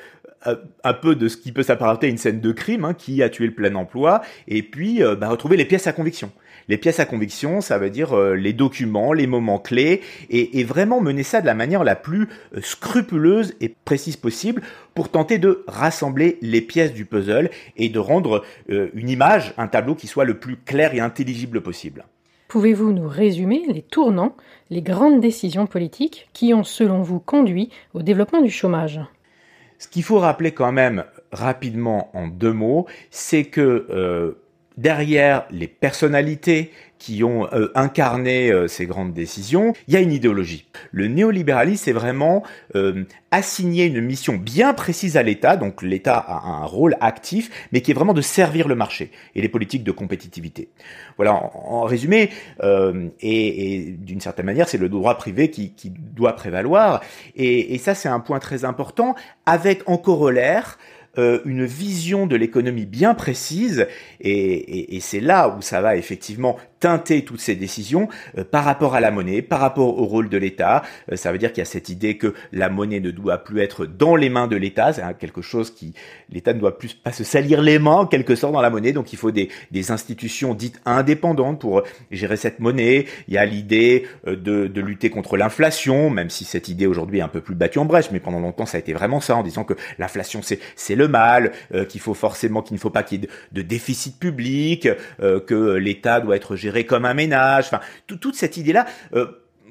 un 0.83 0.93
peu 0.93 1.15
de 1.15 1.27
ce 1.27 1.37
qui 1.37 1.51
peut 1.51 1.63
s'apparenter 1.63 2.07
à 2.07 2.09
une 2.09 2.17
scène 2.17 2.39
de 2.39 2.51
crime, 2.51 2.85
hein, 2.85 2.93
qui 2.93 3.23
a 3.23 3.29
tué 3.29 3.47
le 3.47 3.53
plein 3.53 3.73
emploi, 3.75 4.21
et 4.47 4.63
puis 4.63 5.01
bah, 5.17 5.29
retrouver 5.29 5.57
les 5.57 5.65
pièces 5.65 5.87
à 5.87 5.93
conviction. 5.93 6.31
Les 6.67 6.77
pièces 6.77 6.99
à 6.99 7.05
conviction, 7.05 7.61
ça 7.61 7.77
veut 7.77 7.91
dire 7.91 8.13
euh, 8.13 8.33
les 8.33 8.51
documents, 8.51 9.13
les 9.13 9.27
moments 9.27 9.59
clés, 9.59 10.01
et, 10.29 10.63
vraiment 10.63 10.99
mener 10.99 11.21
ça 11.21 11.41
de 11.41 11.45
la 11.45 11.53
manière 11.53 11.83
la 11.83 11.95
plus 11.95 12.27
euh, 12.55 12.61
scrupuleuse 12.61 13.53
et 13.61 13.69
précise 13.69 14.17
possible 14.17 14.63
pour 14.95 15.09
tenter 15.09 15.37
de 15.37 15.63
rassembler 15.67 16.39
les 16.41 16.61
pièces 16.61 16.93
du 16.93 17.05
puzzle 17.05 17.51
et 17.77 17.89
de 17.89 17.99
rendre 17.99 18.43
euh, 18.71 18.89
une 18.95 19.09
image, 19.09 19.53
un 19.57 19.67
tableau 19.67 19.93
qui 19.93 20.07
soit 20.07 20.25
le 20.25 20.39
plus 20.39 20.57
clair 20.57 20.95
et 20.95 20.99
intelligible 20.99 21.61
possible. 21.61 22.05
Pouvez-vous 22.47 22.93
nous 22.93 23.07
résumer 23.07 23.63
les 23.71 23.83
tournants, 23.83 24.35
les 24.71 24.81
grandes 24.81 25.19
décisions 25.19 25.67
politiques 25.67 26.29
qui 26.33 26.53
ont, 26.53 26.63
selon 26.63 27.03
vous, 27.03 27.19
conduit 27.19 27.69
au 27.93 28.01
développement 28.01 28.41
du 28.41 28.49
chômage? 28.49 28.99
Ce 29.77 29.87
qu'il 29.87 30.03
faut 30.03 30.19
rappeler 30.19 30.51
quand 30.51 30.71
même 30.71 31.03
rapidement 31.31 32.09
en 32.13 32.27
deux 32.27 32.53
mots, 32.53 32.87
c'est 33.11 33.43
que 33.43 34.35
derrière 34.77 35.45
les 35.51 35.67
personnalités, 35.67 36.71
qui 36.97 37.23
ont 37.23 37.47
euh, 37.53 37.71
incarné 37.75 38.51
euh, 38.51 38.67
ces 38.67 38.85
grandes 38.85 39.13
décisions, 39.13 39.73
il 39.87 39.93
y 39.93 39.97
a 39.97 39.99
une 39.99 40.11
idéologie. 40.11 40.65
Le 40.91 41.07
néolibéralisme, 41.07 41.83
c'est 41.83 41.91
vraiment 41.91 42.43
euh, 42.75 43.03
assigner 43.31 43.85
une 43.85 44.01
mission 44.01 44.37
bien 44.37 44.73
précise 44.73 45.17
à 45.17 45.23
l'État, 45.23 45.57
donc 45.57 45.81
l'État 45.81 46.17
a 46.17 46.47
un 46.47 46.65
rôle 46.65 46.95
actif, 47.01 47.67
mais 47.71 47.81
qui 47.81 47.91
est 47.91 47.93
vraiment 47.93 48.13
de 48.13 48.21
servir 48.21 48.67
le 48.67 48.75
marché 48.75 49.11
et 49.35 49.41
les 49.41 49.49
politiques 49.49 49.83
de 49.83 49.91
compétitivité. 49.91 50.69
Voilà, 51.17 51.33
en, 51.33 51.83
résumé, 51.83 52.29
et, 52.63 53.09
et 53.21 53.91
d'une 53.91 54.21
certaine 54.21 54.45
manière, 54.45 54.69
c'est 54.69 54.77
le 54.77 54.89
droit 54.89 55.15
privé 55.17 55.51
qui, 55.51 55.73
qui 55.73 55.91
doit 55.91 56.33
prévaloir, 56.33 57.01
et, 57.35 57.75
et 57.75 57.77
ça 57.77 57.93
c'est 57.93 58.09
un 58.09 58.19
point 58.19 58.39
très 58.39 58.63
important, 58.63 59.15
avec 59.45 59.83
en 59.85 59.97
corollaire 59.97 60.77
euh, 61.17 61.39
une 61.45 61.65
vision 61.65 62.27
de 62.27 62.35
l'économie 62.35 62.85
bien 62.85 63.13
précise, 63.13 63.87
et, 64.21 64.31
et, 64.31 64.95
et 64.95 64.99
c'est 64.99 65.19
là 65.19 65.55
où 65.57 65.61
ça 65.61 65.81
va 65.81 65.95
effectivement 65.95 66.57
teinter 66.85 67.25
toutes 67.25 67.39
ces 67.39 67.55
décisions 67.55 68.09
euh, 68.37 68.43
par 68.43 68.63
rapport 68.63 68.93
à 68.93 68.99
la 68.99 69.09
monnaie, 69.09 69.41
par 69.41 69.59
rapport 69.59 69.97
au 69.97 70.05
rôle 70.05 70.29
de 70.29 70.37
l'État. 70.37 70.83
Euh, 71.11 71.15
ça 71.15 71.31
veut 71.31 71.39
dire 71.39 71.51
qu'il 71.51 71.61
y 71.61 71.61
a 71.63 71.65
cette 71.65 71.89
idée 71.89 72.15
que 72.15 72.35
la 72.51 72.69
monnaie 72.69 72.99
ne 72.99 73.09
doit 73.09 73.39
plus 73.39 73.61
être 73.61 73.87
dans 73.87 74.15
les 74.15 74.29
mains 74.29 74.45
de 74.45 74.55
l'État, 74.55 74.93
c'est 74.93 75.01
quelque 75.17 75.41
chose 75.41 75.73
qui 75.73 75.95
l'État 76.29 76.53
ne 76.53 76.59
doit 76.59 76.77
plus 76.77 76.93
pas 76.93 77.11
se 77.11 77.23
salir 77.23 77.63
les 77.63 77.79
mains 77.79 78.01
en 78.01 78.05
quelque 78.05 78.35
sorte 78.35 78.53
dans 78.53 78.61
la 78.61 78.69
monnaie, 78.69 78.91
donc 78.91 79.13
il 79.13 79.17
faut 79.17 79.31
des, 79.31 79.49
institutions 79.89 80.53
dites 80.53 80.79
indépendantes 80.85 81.59
pour 81.59 81.81
gérer 82.11 82.37
cette 82.37 82.59
monnaie. 82.59 83.05
Il 83.27 83.33
y 83.33 83.37
a 83.39 83.45
l'idée 83.45 84.05
euh, 84.27 84.35
de, 84.35 84.81
lutter 84.81 85.09
contre 85.09 85.37
l'inflation, 85.37 86.11
même 86.11 86.29
si 86.29 86.45
cette 86.45 86.67
idée 86.67 86.85
aujourd'hui 86.85 87.17
est 87.17 87.23
un 87.23 87.27
peu 87.29 87.41
plus 87.41 87.55
battue 87.55 87.79
en 87.79 87.85
brèche, 87.85 88.11
mais 88.11 88.19
pendant 88.19 88.39
longtemps 88.39 88.67
ça 88.67 88.77
a 88.77 88.79
été 88.79 88.93
vraiment 88.93 89.21
ça 89.21 89.35
en 89.35 89.41
disant 89.41 89.63
que 89.63 89.73
l'inflation 89.97 90.41
c'est 90.43 90.95
le 90.95 91.07
mal, 91.07 91.51
qu'il 91.89 92.01
faut 92.01 92.13
forcément 92.13 92.61
qu'il 92.61 92.75
ne 92.75 92.79
faut 92.79 92.91
pas 92.91 93.01
qu'il 93.01 93.21
y 93.21 93.25
ait 93.25 93.29
de 93.53 93.61
déficit 93.63 94.19
public, 94.19 94.87
que 95.19 95.75
l'État 95.77 96.19
doit 96.19 96.35
être 96.35 96.55
géré 96.55 96.74
comme 96.83 97.05
un 97.05 97.13
ménage. 97.13 97.65
Enfin, 97.65 97.79
toute 98.05 98.35
cette 98.35 98.57
idée-là 98.57 98.85
euh, 99.13 99.27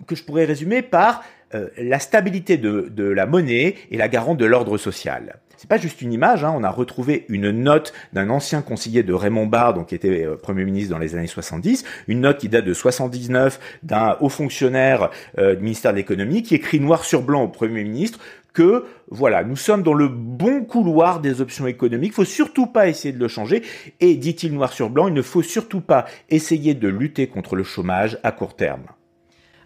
que 0.06 0.14
je 0.14 0.24
pourrais 0.24 0.44
résumer 0.44 0.82
par 0.82 1.22
euh, 1.54 1.68
la 1.76 1.98
stabilité 1.98 2.56
de, 2.56 3.04
la 3.04 3.26
monnaie 3.26 3.76
et 3.90 3.96
la 3.96 4.08
garante 4.08 4.38
de 4.38 4.44
l'ordre 4.44 4.78
social. 4.78 5.36
C'est 5.56 5.68
pas 5.68 5.78
juste 5.78 6.02
une 6.02 6.12
image, 6.12 6.44
hein, 6.44 6.52
on 6.54 6.64
a 6.64 6.70
retrouvé 6.70 7.24
une 7.28 7.50
note 7.50 7.94
d'un 8.12 8.28
ancien 8.28 8.60
conseiller 8.60 9.02
de 9.02 9.14
Raymond 9.14 9.46
Barre, 9.46 9.72
donc 9.72 9.88
qui 9.88 9.94
était 9.94 10.24
euh, 10.24 10.36
Premier 10.36 10.64
ministre 10.64 10.90
dans 10.90 10.98
les 10.98 11.14
années 11.14 11.26
70, 11.26 11.84
une 12.08 12.20
note 12.20 12.38
qui 12.38 12.48
date 12.48 12.64
de 12.64 12.74
79 12.74 13.60
d'un 13.82 14.16
haut 14.20 14.28
fonctionnaire 14.28 15.10
du 15.38 15.62
ministère 15.62 15.92
de 15.92 15.98
l'économie 15.98 16.42
qui 16.42 16.54
écrit 16.54 16.80
noir 16.80 17.04
sur 17.04 17.22
blanc 17.22 17.44
au 17.44 17.48
Premier 17.48 17.84
ministre 17.84 18.18
que 18.54 18.86
voilà, 19.10 19.44
nous 19.44 19.56
sommes 19.56 19.82
dans 19.82 19.92
le 19.92 20.08
bon 20.08 20.64
couloir 20.64 21.20
des 21.20 21.42
options 21.42 21.66
économiques. 21.66 22.12
Il 22.12 22.14
faut 22.14 22.24
surtout 22.24 22.66
pas 22.66 22.88
essayer 22.88 23.12
de 23.12 23.18
le 23.18 23.28
changer. 23.28 23.62
Et 24.00 24.14
dit-il 24.14 24.54
noir 24.54 24.72
sur 24.72 24.88
blanc, 24.88 25.08
il 25.08 25.14
ne 25.14 25.22
faut 25.22 25.42
surtout 25.42 25.82
pas 25.82 26.06
essayer 26.30 26.74
de 26.74 26.88
lutter 26.88 27.26
contre 27.26 27.56
le 27.56 27.64
chômage 27.64 28.18
à 28.22 28.32
court 28.32 28.56
terme. 28.56 28.84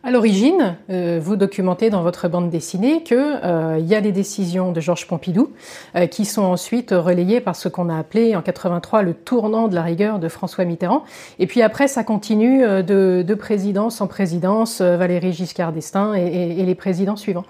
À 0.04 0.12
l'origine, 0.12 0.76
euh, 0.90 1.18
vous 1.20 1.34
documentez 1.34 1.90
dans 1.90 2.02
votre 2.02 2.28
bande 2.28 2.50
dessinée 2.50 3.02
que 3.02 3.14
euh, 3.14 3.78
y 3.80 3.96
a 3.96 4.00
des 4.00 4.12
décisions 4.12 4.70
de 4.70 4.80
Georges 4.80 5.08
Pompidou 5.08 5.50
euh, 5.96 6.06
qui 6.06 6.24
sont 6.24 6.44
ensuite 6.44 6.92
relayées 6.92 7.40
par 7.40 7.56
ce 7.56 7.68
qu'on 7.68 7.88
a 7.88 7.98
appelé 7.98 8.36
en 8.36 8.40
83 8.40 9.02
le 9.02 9.12
tournant 9.12 9.66
de 9.66 9.74
la 9.74 9.82
rigueur 9.82 10.20
de 10.20 10.28
François 10.28 10.64
Mitterrand. 10.64 11.02
Et 11.40 11.48
puis 11.48 11.62
après, 11.62 11.88
ça 11.88 12.04
continue 12.04 12.60
de, 12.60 13.24
de 13.26 13.34
présidence 13.34 14.00
en 14.00 14.06
présidence, 14.06 14.80
Valéry 14.80 15.32
Giscard 15.32 15.72
d'Estaing 15.72 16.14
et 16.14 16.62
les 16.64 16.74
présidents 16.76 17.16
suivants. 17.16 17.44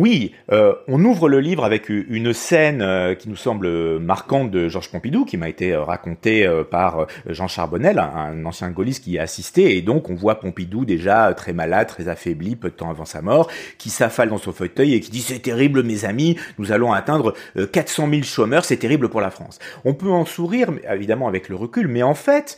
Oui, 0.00 0.32
euh, 0.50 0.72
on 0.88 1.04
ouvre 1.04 1.28
le 1.28 1.40
livre 1.40 1.62
avec 1.62 1.90
une 1.90 2.32
scène 2.32 2.80
euh, 2.80 3.14
qui 3.14 3.28
nous 3.28 3.36
semble 3.36 3.98
marquante 3.98 4.50
de 4.50 4.66
Georges 4.66 4.90
Pompidou, 4.90 5.26
qui 5.26 5.36
m'a 5.36 5.50
été 5.50 5.74
euh, 5.74 5.82
racontée 5.82 6.50
par 6.70 7.06
Jean 7.28 7.48
Charbonnel, 7.48 7.98
un, 7.98 8.46
ancien 8.46 8.70
gaulliste 8.70 9.04
qui 9.04 9.10
y 9.10 9.18
a 9.18 9.22
assisté, 9.22 9.76
et 9.76 9.82
donc 9.82 10.08
on 10.08 10.14
voit 10.14 10.40
Pompidou 10.40 10.86
déjà 10.86 11.34
très 11.34 11.52
malade, 11.52 11.86
très 11.86 12.08
affaibli, 12.08 12.56
peu 12.56 12.70
de 12.70 12.74
temps 12.76 12.88
avant 12.88 13.04
sa 13.04 13.20
mort, 13.20 13.50
qui 13.76 13.90
s'affale 13.90 14.30
dans 14.30 14.38
son 14.38 14.52
fauteuil 14.52 14.94
et 14.94 15.00
qui 15.00 15.10
dit 15.10 15.20
c'est 15.20 15.40
terrible 15.40 15.82
mes 15.82 16.06
amis, 16.06 16.38
nous 16.56 16.72
allons 16.72 16.94
atteindre 16.94 17.34
400 17.70 18.08
000 18.08 18.22
chômeurs, 18.22 18.64
c'est 18.64 18.78
terrible 18.78 19.10
pour 19.10 19.20
la 19.20 19.30
France. 19.30 19.58
On 19.84 19.92
peut 19.92 20.10
en 20.10 20.24
sourire, 20.24 20.70
évidemment 20.90 21.28
avec 21.28 21.50
le 21.50 21.56
recul, 21.56 21.88
mais 21.88 22.02
en 22.02 22.14
fait, 22.14 22.56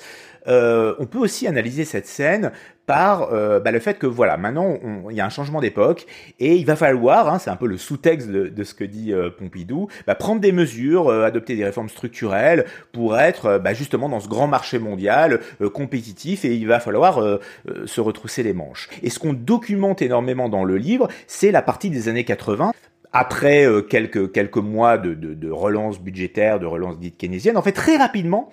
euh, 0.48 0.94
on 0.98 1.06
peut 1.06 1.18
aussi 1.18 1.46
analyser 1.46 1.84
cette 1.84 2.06
scène 2.06 2.52
par 2.86 3.32
euh, 3.32 3.60
bah, 3.60 3.70
le 3.70 3.78
fait 3.78 3.98
que 3.98 4.06
voilà, 4.06 4.36
maintenant 4.36 4.76
il 5.08 5.16
y 5.16 5.20
a 5.20 5.24
un 5.24 5.30
changement 5.30 5.60
d'époque 5.60 6.04
et 6.40 6.56
il 6.56 6.66
va 6.66 6.74
falloir, 6.74 7.32
hein, 7.32 7.38
c'est 7.38 7.50
un 7.50 7.56
peu 7.56 7.68
le 7.68 7.78
sous-texte 7.78 8.28
de, 8.28 8.64
ce 8.64 8.74
que 8.74 8.84
dit 8.84 9.12
euh, 9.12 9.30
Pompidou, 9.30 9.88
bah, 10.06 10.16
prendre 10.16 10.40
des 10.40 10.50
mesures, 10.50 11.10
adopter 11.10 11.54
des 11.54 11.64
réformes 11.64 11.88
structurelles 11.88 12.64
pour 12.92 13.18
être 13.18 13.58
bah, 13.58 13.72
justement 13.72 14.08
dans 14.08 14.20
ce 14.20 14.28
grand 14.28 14.48
marché 14.48 14.78
mondial 14.78 15.40
compétitif 15.72 16.44
et 16.44 16.54
il 16.54 16.66
va 16.66 16.80
falloir 16.80 17.38
se 17.86 18.00
retrousser 18.00 18.42
les 18.42 18.52
manches. 18.52 18.88
Et 19.02 19.10
ce 19.10 19.18
qu'on 19.18 19.32
documente 19.32 20.02
énormément 20.02 20.48
dans 20.48 20.64
le 20.64 20.76
livre, 20.76 21.08
c'est 21.26 21.52
la 21.52 21.62
partie 21.62 21.90
des 21.90 22.08
années 22.08 22.24
80 22.24 22.72
après 23.12 23.66
quelques 23.90 24.32
quelques 24.32 24.56
mois 24.56 24.96
de, 24.98 25.14
de, 25.14 25.34
de, 25.34 25.50
relance 25.50 26.00
budgétaire, 26.00 26.58
de 26.58 26.66
relance 26.66 26.98
dite 26.98 27.18
keynésienne, 27.18 27.56
en 27.56 27.62
fait 27.62 27.72
très 27.72 27.96
rapidement, 27.96 28.50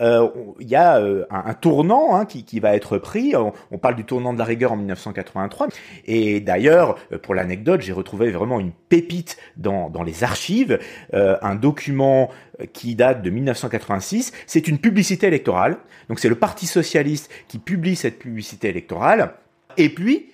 euh, 0.00 0.28
il 0.58 0.68
y 0.68 0.76
a 0.76 0.98
euh, 0.98 1.24
un, 1.30 1.54
tournant 1.54 2.16
hein, 2.16 2.24
qui, 2.24 2.60
va 2.60 2.74
être 2.74 2.98
pris. 2.98 3.34
On, 3.36 3.78
parle 3.78 3.96
du 3.96 4.04
tournant 4.04 4.32
de 4.32 4.38
la 4.38 4.44
rigueur 4.44 4.72
en 4.72 4.76
1983. 4.76 5.68
Et 6.06 6.40
d'ailleurs, 6.40 6.96
euh, 7.12 7.18
pour 7.18 7.34
l'anecdote, 7.34 7.82
j'ai 7.82 7.92
retrouvé 7.92 8.30
vraiment 8.30 8.60
une 8.60 8.72
pépite 8.72 9.36
dans, 9.56 9.90
les 10.04 10.24
archives, 10.24 10.78
un 11.12 11.54
document 11.54 12.30
qui 12.72 12.94
date 12.94 13.22
de 13.22 13.30
1986. 13.30 14.32
C'est 14.46 14.68
une 14.68 14.78
publicité 14.78 15.26
électorale. 15.26 15.76
Donc 16.08 16.18
c'est 16.18 16.28
le 16.28 16.34
Parti 16.34 16.66
socialiste 16.66 17.30
qui 17.48 17.58
publie 17.58 17.96
cette 17.96 18.18
publicité 18.18 18.68
électorale. 18.68 19.34
Et 19.76 19.90
puis, 19.90 20.30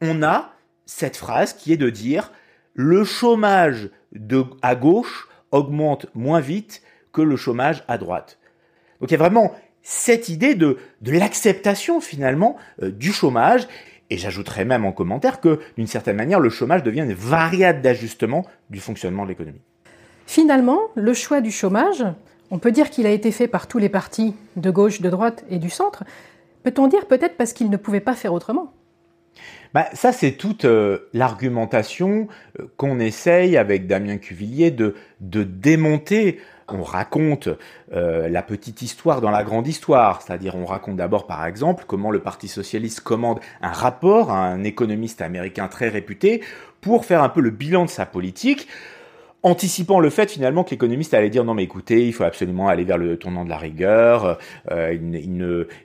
on 0.00 0.22
a 0.22 0.52
cette 0.84 1.16
phrase 1.16 1.52
qui 1.52 1.72
est 1.72 1.76
de 1.76 1.90
dire 1.90 2.32
le 2.74 3.04
chômage 3.04 3.88
à 4.62 4.74
gauche 4.74 5.28
augmente 5.50 6.06
moins 6.14 6.40
vite 6.40 6.82
que 7.12 7.22
le 7.22 7.36
chômage 7.36 7.82
à 7.88 7.96
droite. 7.96 8.38
Donc 9.00 9.10
il 9.10 9.12
y 9.12 9.16
a 9.16 9.18
vraiment 9.18 9.52
cette 9.82 10.28
idée 10.28 10.54
de, 10.54 10.78
l'acceptation 11.02 12.00
finalement 12.00 12.56
euh, 12.82 12.90
du 12.90 13.12
chômage. 13.12 13.68
Et 14.10 14.18
j'ajouterais 14.18 14.64
même 14.64 14.84
en 14.84 14.92
commentaire 14.92 15.40
que 15.40 15.58
d'une 15.76 15.86
certaine 15.86 16.16
manière, 16.16 16.38
le 16.38 16.48
chômage 16.48 16.82
devient 16.82 17.00
une 17.00 17.12
variable 17.12 17.82
d'ajustement 17.82 18.46
du 18.70 18.78
fonctionnement 18.78 19.24
de 19.24 19.30
l'économie. 19.30 19.60
Finalement, 20.26 20.78
le 20.94 21.12
choix 21.12 21.40
du 21.40 21.50
chômage, 21.50 22.04
on 22.50 22.58
peut 22.58 22.70
dire 22.70 22.90
qu'il 22.90 23.06
a 23.06 23.10
été 23.10 23.32
fait 23.32 23.48
par 23.48 23.66
tous 23.66 23.78
les 23.78 23.88
partis 23.88 24.34
de 24.56 24.70
gauche, 24.70 25.00
de 25.00 25.10
droite 25.10 25.44
et 25.50 25.58
du 25.58 25.70
centre. 25.70 26.04
Peut-on 26.62 26.86
dire 26.86 27.06
peut-être 27.06 27.36
parce 27.36 27.52
qu'ils 27.52 27.70
ne 27.70 27.76
pouvaient 27.76 28.00
pas 28.00 28.14
faire 28.14 28.32
autrement? 28.32 28.72
Bah, 29.74 29.88
ça, 29.92 30.12
c'est 30.12 30.32
toute 30.32 30.64
euh, 30.64 31.10
l'argumentation 31.12 32.28
euh, 32.58 32.64
qu'on 32.76 32.98
essaye 32.98 33.56
avec 33.56 33.86
Damien 33.86 34.16
Cuvillier 34.16 34.70
de, 34.70 34.94
démonter. 35.20 36.40
On 36.68 36.82
raconte 36.82 37.48
euh, 37.92 38.28
la 38.28 38.42
petite 38.42 38.82
histoire 38.82 39.20
dans 39.20 39.30
la 39.30 39.44
grande 39.44 39.68
histoire, 39.68 40.22
c'est-à-dire 40.22 40.56
on 40.56 40.64
raconte 40.64 40.96
d'abord 40.96 41.26
par 41.26 41.44
exemple 41.46 41.84
comment 41.86 42.10
le 42.10 42.20
Parti 42.20 42.48
socialiste 42.48 43.00
commande 43.00 43.38
un 43.60 43.70
rapport 43.70 44.32
à 44.32 44.38
un 44.46 44.64
économiste 44.64 45.20
américain 45.20 45.68
très 45.68 45.88
réputé 45.88 46.42
pour 46.80 47.04
faire 47.04 47.22
un 47.22 47.28
peu 47.28 47.40
le 47.40 47.50
bilan 47.50 47.84
de 47.84 47.90
sa 47.90 48.06
politique 48.06 48.68
anticipant 49.46 50.00
le 50.00 50.10
fait 50.10 50.28
finalement 50.28 50.64
que 50.64 50.70
l'économiste 50.70 51.14
allait 51.14 51.30
dire 51.30 51.44
non 51.44 51.54
mais 51.54 51.62
écoutez, 51.62 52.04
il 52.04 52.12
faut 52.12 52.24
absolument 52.24 52.66
aller 52.66 52.82
vers 52.82 52.98
le 52.98 53.16
tournant 53.16 53.44
de 53.44 53.48
la 53.48 53.58
rigueur, 53.58 54.38
euh, 54.72 54.92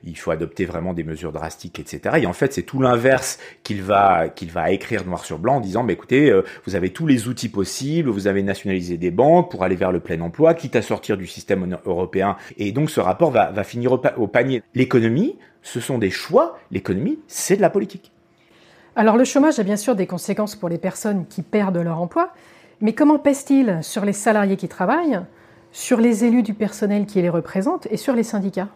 il, 0.04 0.18
faut 0.18 0.32
adopter 0.32 0.66
vraiment 0.66 0.94
des 0.94 1.04
mesures 1.04 1.32
drastiques, 1.32 1.80
etc. 1.80 2.18
Et 2.24 2.26
en 2.26 2.34
fait, 2.34 2.54
c'est 2.54 2.64
tout 2.64 2.82
l'inverse 2.82 3.38
qu'il 3.62 3.84
va 3.84 4.30
qu'il 4.30 4.50
va 4.50 4.72
écrire 4.72 5.06
noir 5.06 5.24
sur 5.24 5.38
blanc 5.38 5.58
en 5.58 5.60
disant 5.60 5.84
mais 5.84 5.94
écoutez, 5.94 6.32
euh, 6.32 6.44
vous 6.66 6.76
avez 6.76 6.90
tous 6.90 7.06
les 7.06 7.28
outils 7.28 7.50
possibles, 7.50 8.10
vous 8.10 8.26
avez 8.26 8.42
nationalisé 8.42 8.98
des 8.98 9.12
banques 9.12 9.52
pour 9.52 9.64
aller 9.64 9.76
vers 9.76 9.92
le 9.92 10.00
plein 10.00 10.20
emploi, 10.22 10.56
quitte 10.56 10.76
à 10.76 10.82
sortir 10.82 11.16
du 11.16 11.28
système 11.28 11.78
européen. 11.86 12.38
Et 12.58 12.72
donc 12.72 12.90
ce 12.90 13.00
rapport 13.00 13.30
va, 13.30 13.52
va 13.52 13.64
finir 13.64 13.92
au 13.92 14.28
panier. 14.28 14.64
L'économie, 14.74 15.38
ce 15.62 15.80
sont 15.80 16.00
des 16.00 16.10
choix. 16.10 16.58
L'économie, 16.72 17.20
c'est 17.28 17.58
de 17.58 17.62
la 17.62 17.70
politique. 17.70 18.12
Alors 18.96 19.16
le 19.18 19.24
chômage 19.24 19.60
a 19.60 19.64
bien 19.64 19.78
sûr 19.78 19.96
des 19.96 20.08
conséquences 20.08 20.56
pour 20.56 20.68
les 20.68 20.78
personnes 20.78 21.26
qui 21.28 21.44
perdent 21.44 21.78
leur 21.78 22.02
emploi, 22.02 22.34
mais 22.82 22.94
comment 22.94 23.20
pèse-t-il 23.20 23.80
sur 23.82 24.06
les 24.06 24.14
salariés 24.14 24.58
qui 24.58 24.68
travaillent, 24.68 25.20
sur 25.72 26.00
les 26.00 26.26
élus 26.26 26.44
du 26.44 26.54
personnel 26.54 27.06
qui 27.06 27.22
les 27.22 27.30
représentent 27.30 27.88
et 27.92 27.98
sur 27.98 28.14
les 28.14 28.24
syndicats? 28.24 28.70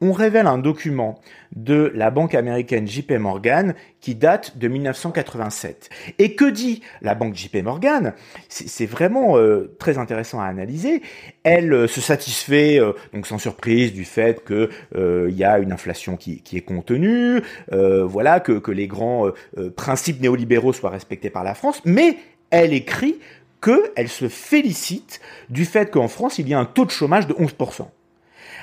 On 0.00 0.10
révèle 0.10 0.48
un 0.48 0.58
document 0.58 1.20
de 1.54 1.92
la 1.94 2.10
banque 2.10 2.34
américaine 2.34 2.86
JP 2.86 3.12
Morgan 3.12 3.74
qui 4.00 4.16
date 4.16 4.58
de 4.58 4.66
1987. 4.66 5.88
Et 6.18 6.34
que 6.34 6.50
dit 6.50 6.82
la 7.00 7.14
banque 7.14 7.36
JP 7.36 7.62
Morgan? 7.62 8.12
C'est 8.48 8.86
vraiment 8.86 9.38
euh, 9.38 9.72
très 9.78 9.96
intéressant 9.96 10.40
à 10.40 10.46
analyser. 10.46 11.00
Elle 11.44 11.72
euh, 11.72 11.86
se 11.86 12.00
satisfait, 12.00 12.80
euh, 12.80 12.92
donc 13.12 13.28
sans 13.28 13.38
surprise, 13.38 13.92
du 13.92 14.04
fait 14.04 14.42
que 14.42 14.68
il 14.94 15.36
y 15.36 15.44
a 15.44 15.58
une 15.60 15.72
inflation 15.72 16.16
qui, 16.16 16.42
est 16.52 16.60
contenue, 16.60 17.40
voilà 17.70 18.40
que, 18.40 18.52
que 18.52 18.72
les 18.72 18.86
grands 18.86 19.28
principes 19.76 20.20
néolibéraux 20.20 20.72
soient 20.72 20.90
respectés 20.90 21.30
par 21.30 21.44
la 21.44 21.54
France, 21.54 21.80
mais 21.84 22.18
elle 22.50 22.72
écrit 22.72 23.18
qu'elle 23.64 24.08
se 24.08 24.28
félicite 24.28 25.20
du 25.48 25.64
fait 25.64 25.90
qu'en 25.90 26.08
France, 26.08 26.38
il 26.38 26.48
y 26.48 26.54
a 26.54 26.58
un 26.58 26.66
taux 26.66 26.84
de 26.84 26.90
chômage 26.90 27.26
de 27.26 27.34
11%. 27.34 27.86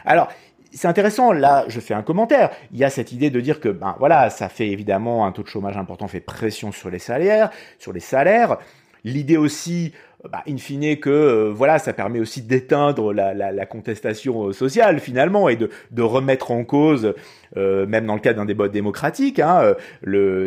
Alors, 0.05 0.27
c'est 0.71 0.87
intéressant, 0.87 1.31
là 1.31 1.65
je 1.67 1.79
fais 1.79 1.93
un 1.93 2.03
commentaire, 2.03 2.49
il 2.71 2.79
y 2.79 2.83
a 2.83 2.89
cette 2.89 3.11
idée 3.11 3.29
de 3.29 3.41
dire 3.41 3.59
que 3.59 3.69
ben 3.69 3.95
voilà, 3.99 4.29
ça 4.29 4.47
fait 4.47 4.69
évidemment 4.69 5.25
un 5.25 5.31
taux 5.31 5.43
de 5.43 5.47
chômage 5.47 5.75
important, 5.77 6.07
fait 6.07 6.21
pression 6.21 6.71
sur 6.71 6.89
les 6.89 6.99
salaires, 6.99 7.49
sur 7.77 7.91
les 7.91 7.99
salaires. 7.99 8.57
L'idée 9.03 9.35
aussi, 9.35 9.93
bah, 10.29 10.43
in 10.47 10.57
fine, 10.57 10.97
que 10.97 11.09
euh, 11.09 11.51
voilà, 11.51 11.79
ça 11.79 11.91
permet 11.91 12.19
aussi 12.19 12.43
d'éteindre 12.43 13.13
la, 13.13 13.65
contestation 13.65 14.47
euh, 14.47 14.53
sociale 14.53 14.99
finalement 14.99 15.49
et 15.49 15.55
de, 15.57 16.01
remettre 16.01 16.51
en 16.51 16.63
cause, 16.63 17.15
euh, 17.57 17.87
même 17.87 18.05
dans 18.05 18.13
le 18.13 18.19
cadre 18.21 18.37
d'un 18.37 18.45
débat 18.45 18.67
démocratique, 18.67 19.39
hein, 19.39 19.73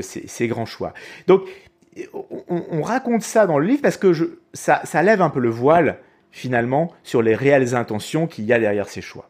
ces, 0.00 0.26
ces, 0.28 0.46
grands 0.46 0.66
choix. 0.66 0.94
Donc, 1.26 1.42
on, 2.12 2.62
on, 2.70 2.82
raconte 2.82 3.22
ça 3.22 3.46
dans 3.46 3.58
le 3.58 3.66
livre 3.66 3.82
parce 3.82 3.96
que 3.96 4.38
ça, 4.52 4.80
ça 4.84 5.02
lève 5.02 5.22
un 5.22 5.30
peu 5.30 5.40
le 5.40 5.50
voile 5.50 5.98
finalement 6.30 6.92
sur 7.04 7.22
les 7.22 7.34
réelles 7.34 7.74
intentions 7.74 8.26
qu'il 8.26 8.44
y 8.44 8.52
a 8.52 8.58
derrière 8.58 8.88
ces 8.88 9.00
choix. 9.00 9.28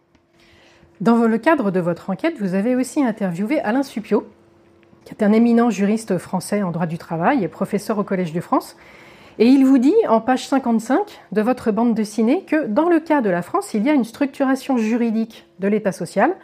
Dans 1.00 1.16
le 1.26 1.38
cadre 1.38 1.70
de 1.70 1.80
votre 1.80 2.10
enquête, 2.10 2.36
vous 2.40 2.54
avez 2.54 2.76
aussi 2.76 3.04
interviewé 3.04 3.60
Alain 3.60 3.82
Supio, 3.82 4.26
qui 5.04 5.12
est 5.12 5.22
un 5.22 5.32
éminent 5.32 5.68
juriste 5.68 6.18
français 6.18 6.62
en 6.62 6.70
droit 6.70 6.86
du 6.86 6.98
travail 6.98 7.44
et 7.44 7.48
professeur 7.48 7.98
au 7.98 8.04
Collège 8.04 8.32
de 8.32 8.40
France. 8.40 8.76
Et 9.38 9.46
il 9.46 9.66
vous 9.66 9.78
dit, 9.78 9.94
en 10.08 10.20
page 10.20 10.46
55 10.46 11.20
de 11.32 11.42
votre 11.42 11.72
bande 11.72 11.94
dessinée, 11.94 12.44
que 12.44 12.66
dans 12.66 12.88
le 12.88 13.00
cas 13.00 13.20
de 13.20 13.28
la 13.28 13.42
France, 13.42 13.74
il 13.74 13.82
y 13.84 13.90
a 13.90 13.92
une 13.92 14.04
structuration 14.04 14.76
juridique 14.78 15.46
de 15.58 15.68
l'État 15.68 15.92
social 15.92 16.34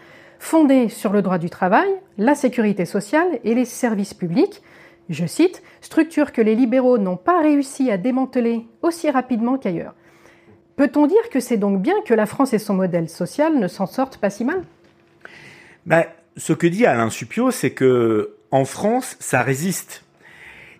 fondée 0.40 0.88
sur 0.88 1.12
le 1.12 1.22
droit 1.22 1.38
du 1.38 1.50
travail, 1.50 1.88
la 2.18 2.34
sécurité 2.34 2.84
sociale 2.84 3.38
et 3.44 3.54
les 3.54 3.64
services 3.64 4.14
publics. 4.14 4.62
Je 5.10 5.26
cite, 5.26 5.62
structure 5.80 6.32
que 6.32 6.40
les 6.40 6.54
libéraux 6.54 6.96
n'ont 6.96 7.16
pas 7.16 7.42
réussi 7.42 7.90
à 7.90 7.98
démanteler 7.98 8.64
aussi 8.80 9.10
rapidement 9.10 9.58
qu'ailleurs. 9.58 9.94
Peut-on 10.76 11.06
dire 11.08 11.28
que 11.30 11.40
c'est 11.40 11.56
donc 11.56 11.82
bien 11.82 11.96
que 12.06 12.14
la 12.14 12.26
France 12.26 12.54
et 12.54 12.58
son 12.58 12.74
modèle 12.74 13.08
social 13.08 13.58
ne 13.58 13.66
s'en 13.66 13.86
sortent 13.86 14.18
pas 14.18 14.30
si 14.30 14.44
mal? 14.44 14.62
Ben, 15.84 16.04
Ce 16.36 16.52
que 16.52 16.68
dit 16.68 16.86
Alain 16.86 17.10
Supio, 17.10 17.50
c'est 17.50 17.72
que 17.72 18.36
en 18.52 18.64
France, 18.64 19.16
ça 19.18 19.42
résiste 19.42 20.04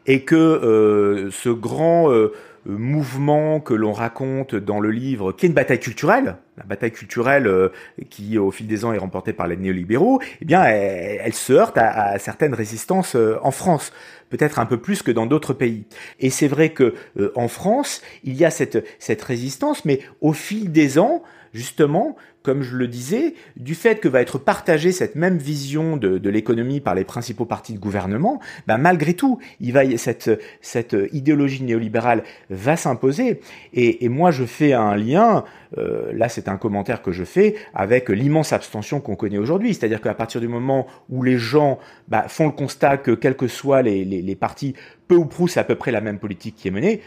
et 0.07 0.25
que 0.25 0.37
euh, 0.37 1.31
ce 1.33 1.49
grand 1.49 2.11
euh, 2.11 2.33
mouvement 2.77 3.61
que 3.61 3.75
l'on 3.75 3.93
raconte 3.93 4.55
dans 4.55 4.81
le 4.81 4.91
livre, 4.91 5.33
qui 5.33 5.47
est 5.47 5.49
une 5.49 5.55
bataille 5.55 5.81
culturelle, 5.81 6.37
la 6.57 6.65
bataille 6.65 6.93
culturelle 6.93 7.47
euh, 7.47 7.71
qui 8.11 8.39
au 8.39 8.51
fil 8.51 8.67
des 8.67 8.85
ans 8.85 8.93
est 8.93 8.99
remportée 8.99 9.33
par 9.33 9.47
les 9.47 9.57
néolibéraux, 9.57 10.21
eh 10.41 10.45
bien 10.45 10.63
elle, 10.65 11.35
se 11.35 11.53
heurte 11.53 11.79
à, 11.79 12.19
certaines 12.19 12.55
résistances 12.55 13.17
euh, 13.17 13.39
en 13.43 13.51
France, 13.51 13.93
peut-être 14.29 14.59
un 14.59 14.67
peu 14.67 14.79
plus 14.79 15.03
que 15.03 15.11
dans 15.11 15.27
d'autres 15.27 15.55
pays. 15.55 15.85
Et 16.19 16.31
c'est 16.31 16.49
vrai 16.49 16.71
que 16.71 16.95
euh, 17.19 17.33
en 17.35 17.49
France, 17.49 18.03
il 18.25 18.37
y 18.37 18.45
a 18.45 18.51
cette 18.51 19.23
résistance, 19.23 19.85
mais 19.85 20.01
au 20.21 20.33
fil 20.33 20.73
des 20.73 20.99
ans, 20.99 21.23
justement, 21.53 22.17
comme 22.43 22.63
je 22.63 22.77
le 22.77 22.89
disais, 22.89 23.35
du 23.57 23.75
fait 23.75 24.01
que 24.01 24.09
va 24.09 24.23
être 24.23 24.39
partagée 24.39 24.93
cette 24.93 25.15
même 25.15 25.37
vision 25.37 25.97
de, 25.97 26.19
de 26.19 26.31
l'économie 26.31 26.81
par 26.81 26.95
les 26.95 27.05
principaux 27.05 27.45
partis 27.45 27.75
de 27.75 27.79
gouvernement, 27.79 28.41
ben 28.67 28.79
malgré 28.79 29.15
tout, 29.15 29.39
il 29.61 29.73
va, 29.73 29.83
cette, 29.99 30.31
cette 30.61 30.97
idéologie 31.13 31.63
néolibérale 31.63 32.23
va 32.49 32.77
s'imposer. 32.77 33.41
Et, 33.75 34.05
et, 34.05 34.09
moi, 34.09 34.31
je 34.31 34.45
fais 34.45 34.73
un 34.73 34.97
lien, 34.97 35.45
euh, 35.77 36.13
là 36.15 36.29
c'est 36.29 36.49
un 36.49 36.57
commentaire 36.57 37.03
que 37.03 37.13
je 37.13 37.25
fais, 37.25 37.57
avec 37.75 38.09
l'immense 38.09 38.53
abstention 38.53 39.01
qu'on 39.01 39.17
connaît 39.17 39.39
aujourd'hui. 39.39 39.75
C'est-à-dire 39.75 40.01
qu'à 40.01 40.15
partir 40.15 40.41
du 40.41 40.49
moment 40.49 40.87
où 41.11 41.23
les 41.23 41.37
gens 41.37 41.79
ben, 42.09 42.23
font 42.29 42.47
le 42.47 42.53
constat 42.53 42.97
que, 42.97 43.11
quels 43.11 43.37
que 43.37 43.49
soient 43.49 43.83
les, 43.83 44.05
les, 44.05 44.23
les 44.23 44.37
partis, 44.37 44.75
peu 45.09 45.17
ou 45.17 45.27
prou, 45.27 45.49
c'est 45.49 45.61
à 45.61 45.65
peu 45.65 45.75
près 45.75 45.91
la 45.91 46.01
même 46.01 46.19
politique 46.19 46.57
qui 46.57 46.69
est 46.69 46.71
menée, 46.71 47.03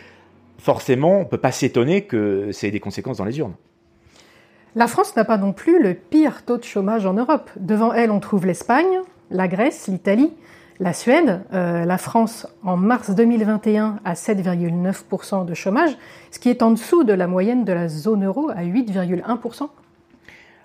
forcément, 0.60 1.20
on 1.20 1.26
peut 1.26 1.38
pas 1.38 1.52
s'étonner 1.52 2.04
que 2.04 2.52
c'est 2.52 2.72
des 2.72 2.80
conséquences 2.80 3.18
dans 3.18 3.26
les 3.26 3.40
urnes. 3.40 3.56
La 4.76 4.88
France 4.88 5.16
n'a 5.16 5.24
pas 5.24 5.38
non 5.38 5.54
plus 5.54 5.82
le 5.82 5.94
pire 5.94 6.44
taux 6.46 6.58
de 6.58 6.64
chômage 6.64 7.06
en 7.06 7.14
Europe. 7.14 7.52
Devant 7.58 7.94
elle, 7.94 8.10
on 8.10 8.20
trouve 8.20 8.48
l'Espagne, 8.48 9.02
la 9.30 9.48
Grèce, 9.48 9.88
l'Italie, 9.88 10.34
la 10.80 10.94
Suède. 10.94 11.42
Euh, 11.54 11.86
la 11.86 12.00
France, 12.00 12.48
en 12.64 12.76
mars 12.76 13.12
2021, 13.12 14.00
à 14.04 14.14
7,9% 14.14 15.46
de 15.46 15.54
chômage, 15.54 15.92
ce 16.32 16.40
qui 16.40 16.50
est 16.50 16.64
en 16.64 16.72
dessous 16.72 17.04
de 17.04 17.14
la 17.14 17.28
moyenne 17.28 17.66
de 17.66 17.74
la 17.74 17.88
zone 17.88 18.26
euro 18.26 18.50
à 18.50 18.64
8,1%. 18.64 19.70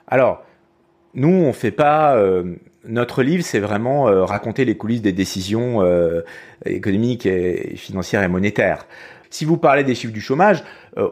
Alors, 0.07 0.43
nous, 1.12 1.29
on 1.29 1.53
fait 1.53 1.71
pas. 1.71 2.17
Euh, 2.17 2.57
notre 2.87 3.23
livre, 3.23 3.45
c'est 3.45 3.61
vraiment 3.61 4.09
euh, 4.09 4.25
raconter 4.25 4.65
les 4.65 4.79
coulisses 4.79 5.03
des 5.03 5.12
décisions 5.12 5.85
économiques, 6.65 7.27
et 7.27 7.77
financières 7.77 8.23
et 8.23 8.29
monétaires. 8.29 8.87
Si 9.30 9.44
vous 9.44 9.56
parlez 9.56 9.85
des 9.85 9.94
chiffres 9.94 10.12
du 10.12 10.20
chômage, 10.20 10.62
euh, 10.97 11.08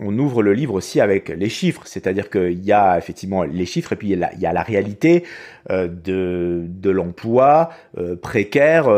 on, 0.00 0.18
ouvre 0.18 0.42
le 0.42 0.52
livre 0.52 0.74
aussi 0.74 1.00
avec 1.00 1.28
les 1.28 1.48
chiffres, 1.48 1.82
c'est-à-dire 1.84 2.28
qu'il 2.30 2.64
y 2.64 2.72
a 2.72 2.98
effectivement 2.98 3.44
les 3.44 3.64
chiffres 3.64 3.92
et 3.92 3.96
puis 3.96 4.10
il 4.10 4.18
y 4.38 4.46
a 4.46 4.52
la, 4.52 4.62
réalité 4.62 5.24
euh, 5.70 5.88
de, 5.88 6.90
l'emploi 6.90 7.70
euh, 7.96 8.16
précaire. 8.16 8.88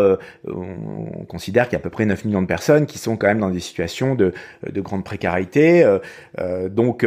On 0.46 1.24
considère 1.28 1.68
qu'il 1.68 1.74
y 1.74 1.76
a 1.76 1.80
à 1.80 1.82
peu 1.82 1.90
près 1.90 2.06
9 2.06 2.24
millions 2.24 2.42
de 2.42 2.46
personnes 2.46 2.86
qui 2.86 2.98
sont 2.98 3.16
quand 3.16 3.26
même 3.26 3.40
dans 3.40 3.50
des 3.50 3.60
situations 3.60 4.14
de, 4.14 4.32
de 4.68 4.80
grande 4.80 5.04
précarité. 5.04 5.84
Donc 6.70 7.06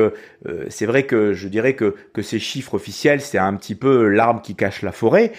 c'est 0.70 0.86
vrai 0.86 1.04
que 1.04 1.34
je 1.34 1.48
dirais 1.48 1.74
que, 1.74 1.96
que 2.14 2.22
ces 2.22 2.40
chiffres 2.40 2.76
officiels, 2.76 3.22
c'est 3.22 3.38
un 3.38 3.54
petit 3.56 3.76
peu 3.76 4.08
l'arbre 4.08 4.42
qui 4.42 4.56
cache 4.56 4.82
la 4.82 4.92
forêt. 4.92 5.32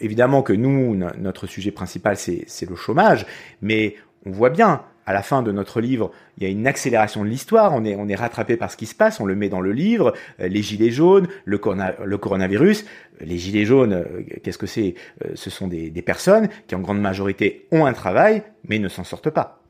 Évidemment 0.00 0.42
que 0.42 0.52
nous, 0.52 0.94
notre 1.18 1.46
sujet 1.46 1.70
principal, 1.70 2.16
c'est 2.16 2.68
le 2.68 2.76
chômage, 2.76 3.26
mais 3.62 3.94
on 4.24 4.30
voit 4.30 4.50
bien 4.50 4.82
à 5.06 5.12
la 5.12 5.22
fin 5.22 5.42
de 5.42 5.52
notre 5.52 5.80
livre, 5.80 6.10
il 6.36 6.42
y 6.42 6.46
a 6.46 6.50
une 6.50 6.66
accélération 6.66 7.24
de 7.24 7.28
l'histoire, 7.28 7.72
on 7.72 7.84
est, 7.84 8.14
rattrapé 8.16 8.56
par 8.56 8.70
ce 8.70 8.76
qui 8.76 8.86
se 8.86 8.94
passe, 8.94 9.20
on 9.20 9.24
le 9.24 9.36
met 9.36 9.48
dans 9.48 9.60
le 9.60 9.72
livre, 9.72 10.12
euh, 10.40 10.48
les 10.48 10.62
gilets 10.62 10.90
jaunes, 10.90 11.28
le, 11.44 11.58
corona, 11.58 11.94
le 12.04 12.18
coronavirus. 12.18 12.84
Les 13.20 13.38
gilets 13.38 13.64
jaunes, 13.64 13.92
euh, 13.92 14.22
qu'est-ce 14.42 14.58
que 14.58 14.66
c'est? 14.66 14.94
Euh, 15.24 15.30
Ce 15.34 15.48
sont 15.48 15.68
des, 15.68 15.90
des 15.90 16.02
personnes 16.02 16.48
qui 16.66 16.74
en 16.74 16.80
grande 16.80 17.00
majorité 17.00 17.66
ont 17.70 17.86
un 17.86 17.92
travail, 17.92 18.42
mais 18.68 18.78
ne 18.78 18.88
s'en 18.88 19.04
sortent 19.04 19.30
pas. 19.30 19.62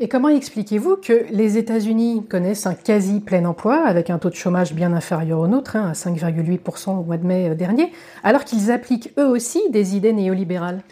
Et 0.00 0.08
comment 0.08 0.28
expliquez-vous 0.28 0.96
que 0.96 1.26
les 1.30 1.58
États-Unis 1.58 2.24
connaissent 2.30 2.66
un 2.66 2.74
quasi 2.74 3.20
plein 3.20 3.44
emploi, 3.44 3.84
avec 3.84 4.10
un 4.10 4.18
taux 4.18 4.30
de 4.30 4.36
chômage 4.36 4.72
bien 4.72 4.92
inférieur 4.92 5.40
au 5.40 5.48
nôtre, 5.48 5.74
hein, 5.74 5.88
à 5.88 5.92
5,8% 5.92 6.90
au 7.00 7.02
mois 7.02 7.16
de 7.16 7.26
mai 7.26 7.54
dernier, 7.56 7.92
alors 8.22 8.44
qu'ils 8.44 8.70
appliquent 8.70 9.12
eux 9.18 9.26
aussi 9.26 9.60
des 9.70 9.96
idées 9.96 10.12
néolibérales? 10.12 10.82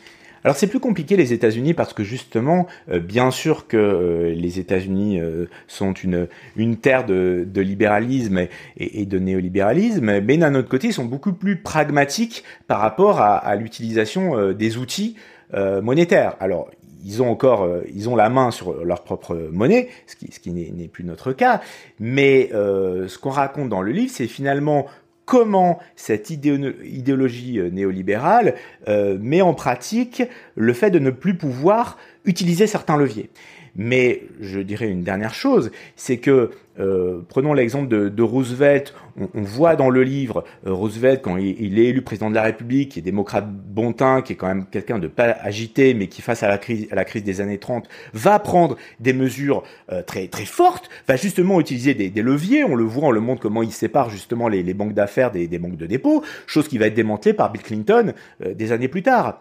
Alors 0.44 0.56
c'est 0.56 0.66
plus 0.66 0.80
compliqué 0.80 1.16
les 1.16 1.32
États-Unis 1.32 1.74
parce 1.74 1.92
que 1.92 2.04
justement, 2.04 2.66
euh, 2.90 3.00
bien 3.00 3.30
sûr 3.30 3.66
que 3.66 3.76
euh, 3.76 4.34
les 4.34 4.60
États-Unis 4.60 5.20
euh, 5.20 5.46
sont 5.66 5.92
une, 5.92 6.28
une 6.56 6.76
terre 6.76 7.04
de, 7.04 7.46
libéralisme 7.56 8.46
et, 8.76 9.06
de 9.06 9.18
néolibéralisme, 9.18 10.20
mais 10.20 10.36
d'un 10.36 10.54
autre 10.54 10.68
côté, 10.68 10.88
ils 10.88 10.92
sont 10.92 11.04
beaucoup 11.04 11.32
plus 11.32 11.56
pragmatiques 11.56 12.44
par 12.66 12.80
rapport 12.80 13.20
à, 13.20 13.36
à 13.36 13.56
l'utilisation 13.56 14.52
des 14.52 14.76
outils 14.76 15.16
monétaires. 15.54 16.36
Alors 16.40 16.70
ils 17.04 17.22
ont 17.22 17.30
encore, 17.30 17.68
ils 17.92 18.08
ont 18.08 18.16
la 18.16 18.28
main 18.28 18.50
sur 18.50 18.84
leur 18.84 19.04
propre 19.04 19.48
monnaie, 19.52 19.88
ce 20.06 20.16
qui, 20.16 20.30
ce 20.32 20.40
qui 20.40 20.50
n'est 20.52 20.88
plus 20.88 21.04
notre 21.04 21.32
cas. 21.32 21.60
Mais 21.98 22.50
ce 22.52 23.18
qu'on 23.18 23.30
raconte 23.30 23.68
dans 23.68 23.82
le 23.82 23.92
livre, 23.92 24.12
c'est 24.14 24.26
finalement 24.26 24.86
comment 25.26 25.80
cette 25.96 26.30
idéologie 26.30 27.58
euh, 27.58 27.68
néolibérale 27.68 28.54
euh, 28.88 29.18
met 29.20 29.42
en 29.42 29.52
pratique 29.52 30.22
le 30.54 30.72
fait 30.72 30.90
de 30.90 30.98
ne 30.98 31.10
plus 31.10 31.36
pouvoir 31.36 31.98
utiliser 32.24 32.66
certains 32.66 32.96
leviers. 32.96 33.28
Mais 33.76 34.22
je 34.40 34.60
dirais 34.60 34.88
une 34.88 35.02
dernière 35.02 35.34
chose, 35.34 35.70
c'est 35.96 36.18
que 36.18 36.50
euh, 36.78 37.20
prenons 37.28 37.54
l'exemple 37.54 37.88
de, 37.88 38.08
de, 38.08 38.22
Roosevelt. 38.22 38.94
On, 39.18 39.28
on, 39.34 39.42
voit 39.42 39.76
dans 39.76 39.88
le 39.88 40.02
livre 40.02 40.44
euh, 40.66 40.72
Roosevelt 40.72 41.22
quand 41.22 41.36
il, 41.36 41.60
il, 41.60 41.78
est 41.78 41.86
élu 41.86 42.02
président 42.02 42.28
de 42.28 42.34
la 42.34 42.42
République, 42.42 42.92
qui 42.92 42.98
est 42.98 43.02
démocrate 43.02 43.50
bontin, 43.50 44.20
qui 44.20 44.34
est 44.34 44.36
quand 44.36 44.46
même 44.46 44.66
quelqu'un 44.66 44.98
de 44.98 45.08
pas 45.08 45.36
agité, 45.40 45.94
mais 45.94 46.08
qui 46.08 46.20
face 46.20 46.42
à 46.42 46.48
la 46.48 46.58
crise, 46.58 46.86
à 46.90 46.94
la 46.94 47.04
crise 47.04 47.24
des 47.24 47.40
années 47.40 47.58
30, 47.58 47.88
va 48.12 48.38
prendre 48.38 48.76
des 49.00 49.14
mesures 49.14 49.62
euh, 49.90 50.02
très 50.02 50.28
très 50.28 50.44
fortes, 50.44 50.90
va 51.08 51.16
justement 51.16 51.60
utiliser 51.60 51.94
des, 51.94 52.10
des, 52.10 52.22
leviers. 52.22 52.64
On 52.64 52.74
le 52.74 52.84
voit, 52.84 53.08
on 53.08 53.12
le 53.12 53.20
montre 53.20 53.40
comment 53.40 53.62
il 53.62 53.72
sépare 53.72 54.10
justement 54.10 54.48
les, 54.48 54.62
les 54.62 54.74
banques 54.74 54.94
d'affaires 54.94 55.30
des, 55.30 55.48
des, 55.48 55.58
banques 55.58 55.76
de 55.76 55.86
dépôt, 55.86 56.22
chose 56.46 56.68
qui 56.68 56.76
va 56.76 56.86
être 56.86 56.94
démantelée 56.94 57.32
par 57.32 57.52
Bill 57.52 57.62
Clinton 57.62 58.12
euh, 58.44 58.52
des 58.52 58.72
années 58.72 58.88
plus 58.88 59.02
tard. 59.02 59.40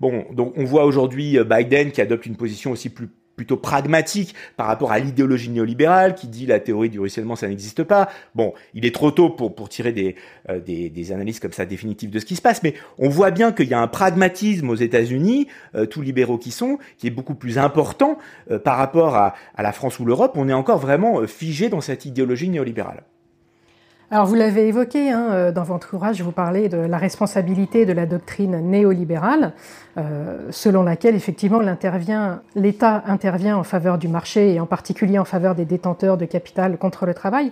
Bon, 0.00 0.26
donc 0.32 0.52
on 0.56 0.64
voit 0.64 0.84
aujourd'hui 0.84 1.38
Biden 1.48 1.92
qui 1.92 2.00
adopte 2.00 2.26
une 2.26 2.36
position 2.36 2.72
aussi 2.72 2.90
plus 2.90 3.08
plutôt 3.36 3.56
pragmatique 3.56 4.34
par 4.56 4.66
rapport 4.66 4.92
à 4.92 4.98
l'idéologie 4.98 5.50
néolibérale 5.50 6.14
qui 6.14 6.28
dit 6.28 6.46
la 6.46 6.60
théorie 6.60 6.90
du 6.90 7.00
ruissellement 7.00 7.36
ça 7.36 7.48
n'existe 7.48 7.82
pas. 7.82 8.08
Bon, 8.34 8.54
il 8.74 8.86
est 8.86 8.94
trop 8.94 9.10
tôt 9.10 9.30
pour 9.30 9.54
pour 9.54 9.68
tirer 9.68 9.92
des, 9.92 10.16
euh, 10.50 10.60
des, 10.60 11.12
analyses 11.12 11.40
comme 11.40 11.52
ça 11.52 11.66
définitives 11.66 12.10
de 12.10 12.18
ce 12.18 12.24
qui 12.24 12.36
se 12.36 12.42
passe, 12.42 12.62
mais 12.62 12.74
on 12.98 13.08
voit 13.08 13.30
bien 13.30 13.52
qu'il 13.52 13.68
y 13.68 13.74
a 13.74 13.80
un 13.80 13.88
pragmatisme 13.88 14.70
aux 14.70 14.74
États-Unis, 14.74 15.48
euh, 15.74 15.86
tous 15.86 16.00
libéraux 16.00 16.38
qui 16.38 16.50
sont, 16.50 16.78
qui 16.98 17.06
est 17.06 17.10
beaucoup 17.10 17.34
plus 17.34 17.58
important 17.58 18.18
euh, 18.50 18.58
par 18.58 18.76
rapport 18.78 19.16
à, 19.16 19.34
à 19.54 19.62
la 19.62 19.72
France 19.72 19.98
ou 20.00 20.04
l'Europe. 20.04 20.32
On 20.36 20.48
est 20.48 20.54
encore 20.54 20.78
vraiment 20.78 21.26
figé 21.26 21.68
dans 21.68 21.80
cette 21.80 22.04
idéologie 22.04 22.48
néolibérale. 22.48 23.02
Alors 24.10 24.26
vous 24.26 24.34
l'avez 24.34 24.68
évoqué 24.68 25.10
hein, 25.10 25.50
dans 25.50 25.62
votre 25.62 25.94
ouvrage, 25.94 26.20
vous 26.20 26.30
parlez 26.30 26.68
de 26.68 26.76
la 26.76 26.98
responsabilité 26.98 27.86
de 27.86 27.92
la 27.92 28.04
doctrine 28.04 28.60
néolibérale, 28.60 29.52
euh, 29.96 30.48
selon 30.50 30.82
laquelle 30.82 31.14
effectivement 31.14 31.60
l'État 32.54 33.02
intervient 33.06 33.56
en 33.56 33.62
faveur 33.64 33.96
du 33.98 34.08
marché 34.08 34.54
et 34.54 34.60
en 34.60 34.66
particulier 34.66 35.18
en 35.18 35.24
faveur 35.24 35.54
des 35.54 35.64
détenteurs 35.64 36.18
de 36.18 36.26
capital 36.26 36.76
contre 36.76 37.06
le 37.06 37.14
travail. 37.14 37.50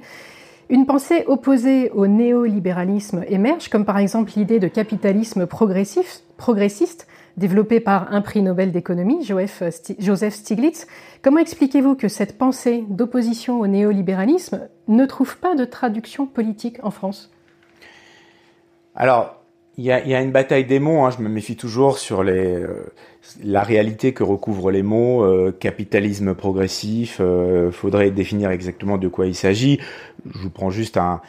Une 0.68 0.86
pensée 0.86 1.24
opposée 1.26 1.90
au 1.90 2.06
néolibéralisme 2.06 3.24
émerge, 3.28 3.68
comme 3.68 3.84
par 3.84 3.98
exemple 3.98 4.32
l'idée 4.36 4.58
de 4.58 4.68
capitalisme 4.68 5.46
progressif, 5.46 6.20
progressiste, 6.36 7.06
développée 7.37 7.81
par 7.81 8.12
un 8.12 8.21
prix 8.21 8.42
Nobel 8.42 8.73
d'économie, 8.73 9.25
Joseph 9.25 10.35
Stiglitz. 10.35 10.87
Comment 11.23 11.38
expliquez-vous 11.38 11.95
que 11.95 12.09
cette 12.09 12.38
pensée 12.38 12.85
d'opposition 12.88 13.61
au 13.61 13.66
néolibéralisme 13.66 14.68
ne 14.88 15.07
trouve 15.07 15.38
pas 15.38 15.55
de 15.55 15.64
traduction 15.64 16.27
politique 16.27 16.79
en 16.83 16.90
France? 16.90 17.31
Alors, 18.95 19.42
il 19.79 19.85
y, 19.85 19.90
a, 19.90 20.21
une 20.21 20.33
bataille 20.33 20.66
des 20.66 20.79
mots, 20.79 21.03
hein. 21.03 21.11
je 21.11 21.23
me 21.23 21.31
méfie 21.31 21.57
toujours 21.57 21.97
sur 21.97 22.23
euh, 22.27 22.92
la 23.42 23.62
réalité 23.62 24.12
que 24.12 24.23
recouvrent 24.23 24.71
les 24.71 24.83
mots, 24.83 25.25
euh, 25.25 25.51
capitalisme 25.51 26.35
progressif, 26.35 27.18
euh, 27.21 27.71
faudrait 27.71 28.11
définir 28.11 28.51
exactement 28.51 28.99
de 28.99 29.09
quoi 29.09 29.27
il 29.27 29.35
s'agit. 29.35 29.81
Je 30.31 30.38
vous 30.40 30.51
prends 30.51 30.71
juste 30.71 30.99
un 30.99 31.21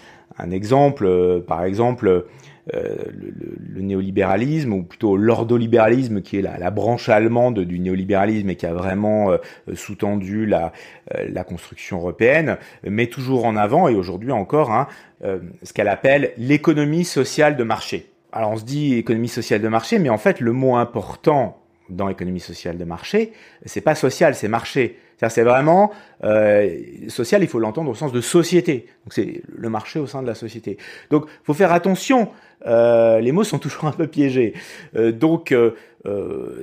exemple, 0.51 1.41
par 1.47 1.63
exemple, 1.63 2.25
euh, 2.73 2.95
le, 3.11 3.81
néolibéralisme, 3.81 4.71
ou 4.71 4.83
plutôt 4.83 5.17
l'ordolibéralisme, 5.17 6.21
qui 6.21 6.37
est 6.37 6.41
la, 6.41 6.71
branche 6.71 7.09
allemande 7.09 7.59
du 7.59 7.77
néolibéralisme 7.79 8.49
et 8.49 8.55
qui 8.55 8.65
a 8.65 8.73
vraiment 8.73 9.31
euh, 9.31 9.37
sous-tendu 9.73 10.45
la, 10.45 10.71
euh, 11.13 11.27
la 11.29 11.43
construction 11.43 11.97
européenne, 11.97 12.57
met 12.87 13.07
toujours 13.07 13.43
en 13.43 13.57
avant, 13.57 13.89
et 13.89 13.95
aujourd'hui 13.95 14.31
encore, 14.31 14.71
hein, 14.71 14.87
ce 15.21 15.73
qu'elle 15.73 15.89
appelle 15.89 16.31
l'économie 16.37 17.03
sociale 17.03 17.57
de 17.57 17.63
marché. 17.63 18.09
Alors 18.31 18.51
on 18.51 18.57
se 18.57 18.63
dit 18.63 18.95
économie 18.95 19.27
sociale 19.27 19.61
de 19.61 19.67
marché, 19.67 19.99
mais 19.99 20.09
en 20.09 20.17
fait 20.17 20.39
le 20.39 20.53
mot 20.53 20.75
important 20.75 21.57
dans 21.89 22.07
l'économie 22.07 22.39
sociale 22.39 22.77
de 22.77 22.85
marché, 22.85 23.33
c'est 23.65 23.81
pas 23.81 23.95
social, 23.95 24.35
c'est 24.35 24.47
marché. 24.47 24.97
C'est 25.29 25.43
vraiment 25.43 25.91
euh, 26.23 26.77
social, 27.07 27.43
il 27.43 27.47
faut 27.47 27.59
l'entendre 27.59 27.91
au 27.91 27.95
sens 27.95 28.11
de 28.11 28.21
société. 28.21 28.87
Donc 29.05 29.13
c'est 29.13 29.41
le 29.47 29.69
marché 29.69 29.99
au 29.99 30.07
sein 30.07 30.21
de 30.21 30.27
la 30.27 30.35
société. 30.35 30.77
Donc 31.09 31.25
faut 31.43 31.53
faire 31.53 31.71
attention. 31.71 32.29
Euh, 32.65 33.19
les 33.19 33.31
mots 33.31 33.43
sont 33.43 33.59
toujours 33.65 33.85
un 33.85 33.91
peu 33.91 34.07
piégés. 34.07 34.53
Euh, 34.95 35.11
donc 35.11 35.55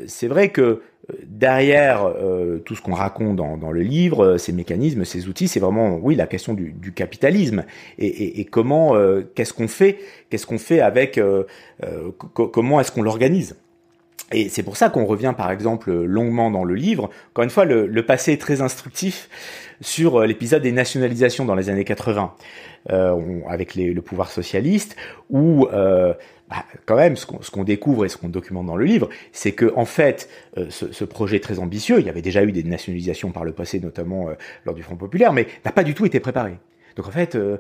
c'est 0.07 0.29
vrai 0.29 0.51
que 0.51 0.83
derrière 1.25 2.13
tout 2.67 2.75
ce 2.75 2.83
qu'on 2.83 2.93
raconte 2.93 3.37
dans, 3.37 3.71
le 3.71 3.81
livre, 3.81 4.37
ces 4.37 4.53
mécanismes, 4.53 5.05
ces 5.07 5.29
outils, 5.29 5.49
c'est 5.49 5.61
vraiment 5.61 5.97
oui 5.97 6.15
la 6.15 6.27
question 6.27 6.53
du, 6.53 6.93
capitalisme 6.93 7.65
et 7.99 8.45
comment 8.45 8.95
qu'est-ce 9.35 9.55
qu'on 9.55 9.67
fait, 9.67 9.99
qu'est-ce 10.29 10.47
qu'on 10.47 10.59
fait 10.59 10.81
avec 10.81 11.19
comment 12.35 12.81
est-ce 12.81 12.93
qu'on 12.93 13.03
l'organise? 13.03 13.57
Et 14.33 14.49
c'est 14.49 14.63
pour 14.63 14.77
ça 14.77 14.91
qu'on 14.91 15.07
revient 15.07 15.35
par 15.37 15.51
exemple 15.51 15.93
longuement 15.93 16.51
dans 16.51 16.65
le 16.65 16.75
livre. 16.75 17.11
Encore 17.31 17.45
une 17.45 17.51
fois, 17.51 17.65
le, 17.65 18.07
passé 18.07 18.33
est 18.33 18.41
très 18.41 18.61
instructif 18.61 19.29
sur 19.81 20.21
euh, 20.21 20.27
l'épisode 20.27 20.63
des 20.63 20.73
nationalisations 20.73 21.45
dans 21.45 21.55
les 21.55 21.69
années 21.69 21.85
80, 21.85 22.35
euh, 22.91 23.41
avec 23.49 23.75
le 23.75 24.01
pouvoir 24.01 24.31
socialiste, 24.31 24.97
où 25.31 25.67
euh, 25.73 26.15
bah, 26.49 26.65
quand 26.87 26.97
même 26.97 27.17
ce 27.17 27.27
qu'on 27.27 27.65
découvre 27.65 28.05
et 28.05 28.09
ce 28.09 28.17
qu'on 28.17 28.29
documente 28.29 28.67
dans 28.67 28.77
le 28.77 28.85
livre, 28.85 29.09
c'est 29.33 29.53
que 29.53 29.73
en 29.77 29.85
fait, 29.85 30.29
euh, 30.59 30.67
ce, 30.71 31.05
projet 31.05 31.41
très 31.41 31.59
ambitieux, 31.59 31.99
il 31.99 32.07
y 32.07 32.09
avait 32.09 32.23
déjà 32.23 32.45
eu 32.45 32.53
des 32.53 32.63
nationalisations 32.63 33.33
par 33.33 33.45
le 33.45 33.53
passé, 33.53 33.81
notamment 33.81 34.29
lors 34.65 34.75
du 34.75 34.83
Front 34.83 34.97
populaire, 34.97 35.33
mais 35.33 35.47
n'a 35.65 35.73
pas 35.73 35.85
du 35.85 35.95
tout 35.95 36.07
été 36.07 36.21
préparé. 36.21 36.53
Donc 36.97 37.07
en 37.07 37.11
fait, 37.11 37.35
euh, 37.35 37.59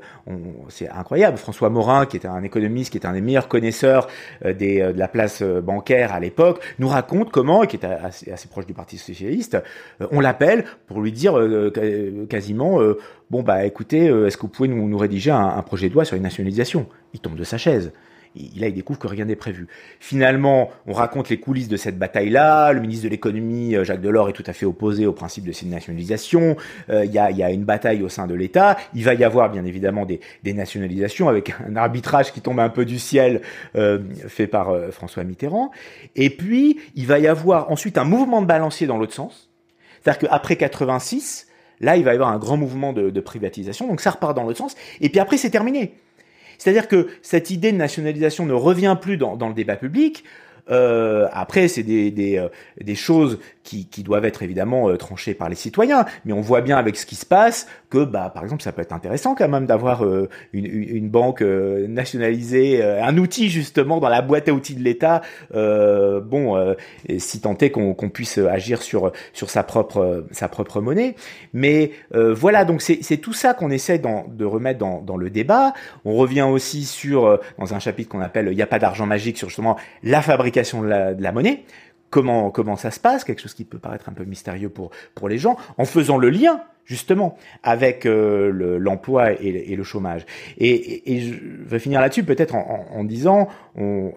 c'est 0.68 0.88
incroyable. 0.88 1.36
François 1.36 1.70
Morin, 1.70 2.06
qui 2.06 2.16
était 2.16 2.28
un 2.28 2.42
économiste, 2.42 2.90
qui 2.92 2.98
était 2.98 3.06
un 3.06 3.12
des 3.12 3.20
meilleurs 3.20 3.48
connaisseurs 3.48 4.08
euh, 4.44 4.54
euh, 4.60 4.92
de 4.92 4.98
la 4.98 5.08
place 5.08 5.42
bancaire 5.42 6.12
à 6.12 6.20
l'époque, 6.20 6.60
nous 6.78 6.88
raconte 6.88 7.30
comment, 7.30 7.62
qui 7.62 7.76
est 7.76 7.84
assez, 7.84 8.48
proche 8.48 8.66
du 8.66 8.74
Parti 8.74 8.98
socialiste, 8.98 9.58
on 10.10 10.20
l'appelle 10.20 10.64
pour 10.86 11.00
lui 11.00 11.12
dire 11.12 11.38
quasiment, 12.28 12.80
bon 13.30 13.42
bah 13.42 13.64
écoutez, 13.64 14.06
est-ce 14.06 14.36
que 14.36 14.42
vous 14.42 14.48
pouvez 14.48 14.68
nous, 14.68 14.98
rédiger 14.98 15.30
un, 15.30 15.46
un 15.56 15.62
projet 15.62 15.88
de 15.88 15.94
loi 15.94 16.04
sur 16.04 16.16
une 16.16 16.22
nationalisation? 16.22 16.86
Il 17.14 17.20
tombe 17.20 17.36
de 17.36 17.44
sa 17.44 17.58
chaise 17.58 17.92
là, 18.34 18.68
il 18.68 18.74
découvre 18.74 18.98
que 18.98 19.08
rien 19.08 19.24
n'est 19.24 19.36
prévu. 19.36 19.66
Finalement, 19.98 20.70
on 20.86 20.92
raconte 20.92 21.28
les 21.28 21.40
coulisses 21.40 21.68
de 21.68 21.76
cette 21.76 21.98
bataille-là. 21.98 22.72
Le 22.72 22.80
ministre 22.80 23.04
de 23.04 23.08
l'économie, 23.08 23.74
euh, 23.74 23.84
Jacques 23.84 24.00
Delors, 24.00 24.28
est 24.28 24.32
tout 24.32 24.44
à 24.46 24.52
fait 24.52 24.66
opposé 24.66 25.06
au 25.06 25.12
principe 25.12 25.44
de 25.44 25.52
cette 25.52 25.68
nationalisation. 25.68 26.56
Euh, 26.90 27.04
il 27.04 27.12
y, 27.12 27.18
a, 27.18 27.50
une 27.50 27.64
bataille 27.64 28.02
au 28.02 28.08
sein 28.08 28.26
de 28.26 28.34
l'État. 28.34 28.76
Il 28.94 29.04
va 29.04 29.14
y 29.14 29.24
avoir, 29.24 29.50
bien 29.50 29.64
évidemment, 29.64 30.06
des, 30.06 30.20
nationalisations 30.44 31.28
avec 31.28 31.54
un 31.66 31.76
arbitrage 31.76 32.32
qui 32.32 32.40
tombe 32.40 32.60
un 32.60 32.68
peu 32.68 32.84
du 32.84 32.98
ciel 32.98 33.40
euh, 33.76 33.98
fait 34.26 34.46
par 34.46 34.74
François 34.90 35.24
Mitterrand. 35.24 35.70
Et 36.16 36.30
puis, 36.30 36.78
il 36.96 37.06
va 37.06 37.18
y 37.18 37.26
avoir 37.26 37.70
ensuite 37.70 37.98
un 37.98 38.04
mouvement 38.04 38.42
de 38.42 38.46
balancier 38.46 38.86
dans 38.86 38.98
l'autre 38.98 39.14
sens. 39.14 39.50
C'est-à-dire 40.02 40.28
qu'après 40.28 40.56
86, 40.56 41.46
là, 41.80 41.96
il 41.96 42.04
va 42.04 42.12
y 42.12 42.14
avoir 42.14 42.30
un 42.30 42.38
grand 42.38 42.56
mouvement 42.56 42.92
de, 42.92 43.10
de 43.10 43.20
privatisation. 43.20 43.86
Donc 43.86 44.00
ça 44.00 44.10
repart 44.10 44.36
dans 44.36 44.42
l'autre 44.42 44.58
sens. 44.58 44.76
Et 45.00 45.08
puis 45.08 45.20
après, 45.20 45.36
c'est 45.36 45.50
terminé. 45.50 45.94
C'est-à-dire 46.60 46.88
que 46.88 47.08
cette 47.22 47.48
idée 47.48 47.72
de 47.72 47.78
nationalisation 47.78 48.44
ne 48.44 48.52
revient 48.52 48.94
plus 49.00 49.16
dans, 49.16 49.48
le 49.48 49.54
débat 49.54 49.76
public. 49.76 50.24
Euh, 50.70 51.28
après, 51.32 51.68
c'est 51.68 51.82
des, 51.82 52.10
des, 52.10 52.38
euh, 52.38 52.48
des, 52.80 52.94
choses 52.94 53.38
qui, 53.64 53.86
qui, 53.86 54.02
doivent 54.02 54.24
être 54.24 54.42
évidemment 54.42 54.88
euh, 54.88 54.96
tranchées 54.96 55.34
par 55.34 55.48
les 55.48 55.56
citoyens, 55.56 56.04
mais 56.24 56.32
on 56.32 56.40
voit 56.40 56.60
bien 56.60 56.76
avec 56.76 56.96
ce 56.96 57.06
qui 57.06 57.16
se 57.16 57.26
passe 57.26 57.66
que, 57.88 58.04
bah, 58.04 58.30
par 58.32 58.44
exemple, 58.44 58.62
ça 58.62 58.72
peut 58.72 58.82
être 58.82 58.92
intéressant 58.92 59.34
quand 59.34 59.48
même 59.48 59.66
d'avoir 59.66 60.04
euh, 60.04 60.28
une, 60.52 60.66
une, 60.66 61.08
banque 61.08 61.42
nationalisée, 61.42 62.82
un 62.84 63.16
outil 63.18 63.48
justement 63.48 63.98
dans 63.98 64.08
la 64.08 64.22
boîte 64.22 64.48
à 64.48 64.52
outils 64.52 64.74
de 64.74 64.82
l'État. 64.82 65.22
bon, 65.52 66.74
si 67.18 67.40
tant 67.40 67.56
est 67.58 67.70
qu'on 67.70 67.94
puisse 68.10 68.38
agir 68.38 68.82
sur 68.82 69.10
sur 69.32 69.50
sa 69.50 69.64
propre 69.64 70.24
sa 70.30 70.48
propre 70.48 70.80
monnaie. 70.80 71.16
Mais 71.52 71.90
voilà, 72.12 72.64
donc 72.64 72.80
c'est 72.80 73.16
tout 73.16 73.32
ça 73.32 73.54
qu'on 73.54 73.70
essaie 73.70 73.98
dans, 73.98 74.26
de 74.28 74.44
remettre 74.44 74.78
dans, 74.78 75.00
dans 75.00 75.16
le 75.16 75.30
débat. 75.30 75.72
On 76.04 76.14
revient 76.14 76.42
aussi 76.42 76.84
sur 76.84 77.40
dans 77.58 77.74
un 77.74 77.80
chapitre 77.80 78.08
qu'on 78.08 78.20
appelle 78.20 78.48
"Il 78.50 78.56
n'y 78.56 78.62
a 78.62 78.66
pas 78.68 78.78
d'argent 78.78 79.06
magique" 79.06 79.38
sur 79.38 79.48
justement 79.48 79.76
la 80.04 80.22
fabrication 80.22 80.59
de 80.62 81.22
la, 81.22 81.32
monnaie, 81.32 81.64
comment 82.10 82.50
comment 82.50 82.76
ça 82.76 82.90
se 82.90 83.00
passe, 83.00 83.24
quelque 83.24 83.40
chose 83.40 83.54
qui 83.54 83.64
peut 83.64 83.78
paraître 83.78 84.08
un 84.08 84.12
peu 84.12 84.24
mystérieux 84.24 84.68
pour 84.68 84.90
pour 85.14 85.28
les 85.28 85.38
gens, 85.38 85.56
en 85.78 85.84
faisant 85.84 86.18
le 86.18 86.30
lien 86.30 86.62
justement 86.84 87.36
avec 87.62 88.04
euh, 88.04 88.78
l'emploi 88.78 89.32
et, 89.32 89.76
le 89.76 89.84
chômage. 89.84 90.26
Et, 90.58 91.20
je 91.20 91.34
vais 91.64 91.78
finir 91.78 92.00
là-dessus 92.00 92.24
peut-être 92.24 92.56
en, 92.56 93.04
disant, 93.04 93.48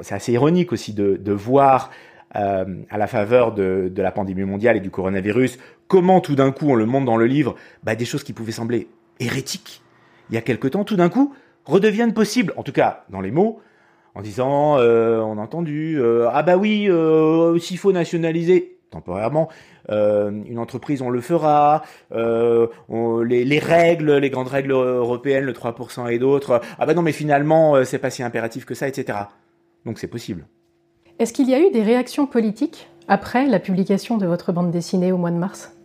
c'est 0.01 0.15
assez 0.15 0.32
ironique 0.32 0.71
aussi 0.71 0.93
de, 0.93 1.32
voir 1.32 1.91
euh, 2.36 2.65
à 2.89 2.97
la 2.97 3.06
faveur 3.06 3.53
de, 3.53 3.91
la 3.95 4.12
pandémie 4.12 4.43
mondiale 4.43 4.75
et 4.77 4.79
du 4.79 4.89
coronavirus, 4.89 5.60
comment 5.88 6.19
tout 6.19 6.34
d'un 6.34 6.51
coup, 6.51 6.67
on 6.67 6.75
le 6.75 6.88
montre 6.88 7.06
dans 7.06 7.17
le 7.17 7.27
livre, 7.27 7.53
bah, 7.84 7.93
des 7.93 8.06
choses 8.06 8.23
qui 8.23 8.34
pouvaient 8.34 8.51
sembler 8.51 8.88
hérétiques 9.19 9.84
il 10.29 10.36
y 10.36 10.38
a 10.38 10.41
quelque 10.41 10.67
temps, 10.67 10.84
tout 10.84 10.95
d'un 10.95 11.10
coup, 11.10 11.34
redeviennent 11.65 12.13
possibles, 12.13 12.53
en 12.58 12.63
tout 12.63 12.71
cas 12.71 13.06
dans 13.10 13.21
les 13.21 13.32
mots, 13.32 13.62
en 14.15 14.21
disant 14.21 14.78
euh, 14.78 15.19
on 15.19 15.38
a 15.38 15.41
entendu 15.41 15.99
euh, 15.99 16.28
ah 16.32 16.43
bah 16.43 16.58
oui 16.58 16.88
euh, 16.89 17.58
s'il 17.60 17.78
faut 17.78 17.91
nationaliser 17.91 18.78
temporairement 18.91 19.49
une 19.89 20.60
entreprise 20.60 21.02
on 21.02 21.10
le 21.10 21.19
fera 21.19 21.82
les, 22.12 23.43
les, 23.43 23.60
règles 23.60 24.17
les 24.17 24.30
grandes 24.30 24.47
règles 24.47 24.71
européennes 24.71 25.43
le 25.43 25.52
3% 25.52 26.10
et 26.10 26.19
d'autres 26.19 26.62
ah 26.80 26.86
bah 26.86 26.93
non 26.93 27.02
mais 27.02 27.12
finalement 27.12 27.84
c'est 27.84 27.97
pas 27.97 28.12
si 28.12 28.23
impératif 28.23 28.65
que 28.65 28.76
ça 28.76 28.88
etc 28.88 29.17
donc 29.86 29.99
c'est 29.99 30.08
possible. 30.08 30.45
Est-ce 31.19 31.34
qu'il 31.34 31.49
y 31.49 31.54
a 31.54 31.60
eu 31.60 31.69
des 31.71 31.84
réactions 31.84 32.26
politiques 32.26 32.89
après 33.08 33.45
la 33.47 33.60
publication 33.60 34.17
de 34.17 34.26
votre 34.26 34.52
bande 34.52 34.71
dessinée 34.71 35.12
au 35.12 35.17
mois 35.17 35.32
de 35.32 35.38
mars? 35.38 35.76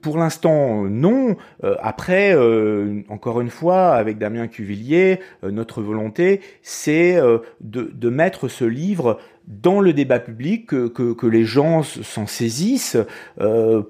Pour 0.00 0.18
l'instant, 0.18 0.84
non. 0.84 1.36
Euh, 1.62 1.76
après, 1.80 2.34
euh, 2.34 3.02
encore 3.08 3.40
une 3.40 3.50
fois, 3.50 3.94
avec 3.94 4.18
Damien 4.18 4.48
Cuvillier, 4.48 5.20
euh, 5.42 5.50
notre 5.50 5.82
volonté, 5.82 6.40
c'est 6.62 7.20
de, 7.60 8.08
mettre 8.08 8.48
ce 8.48 8.64
livre 8.64 9.18
dans 9.48 9.80
le 9.80 9.92
débat 9.92 10.20
public, 10.20 10.66
que, 10.66 10.86
que, 10.86 11.12
que 11.12 11.26
les 11.26 11.44
gens 11.44 11.82
s'en 11.82 12.26
saisissent 12.26 12.96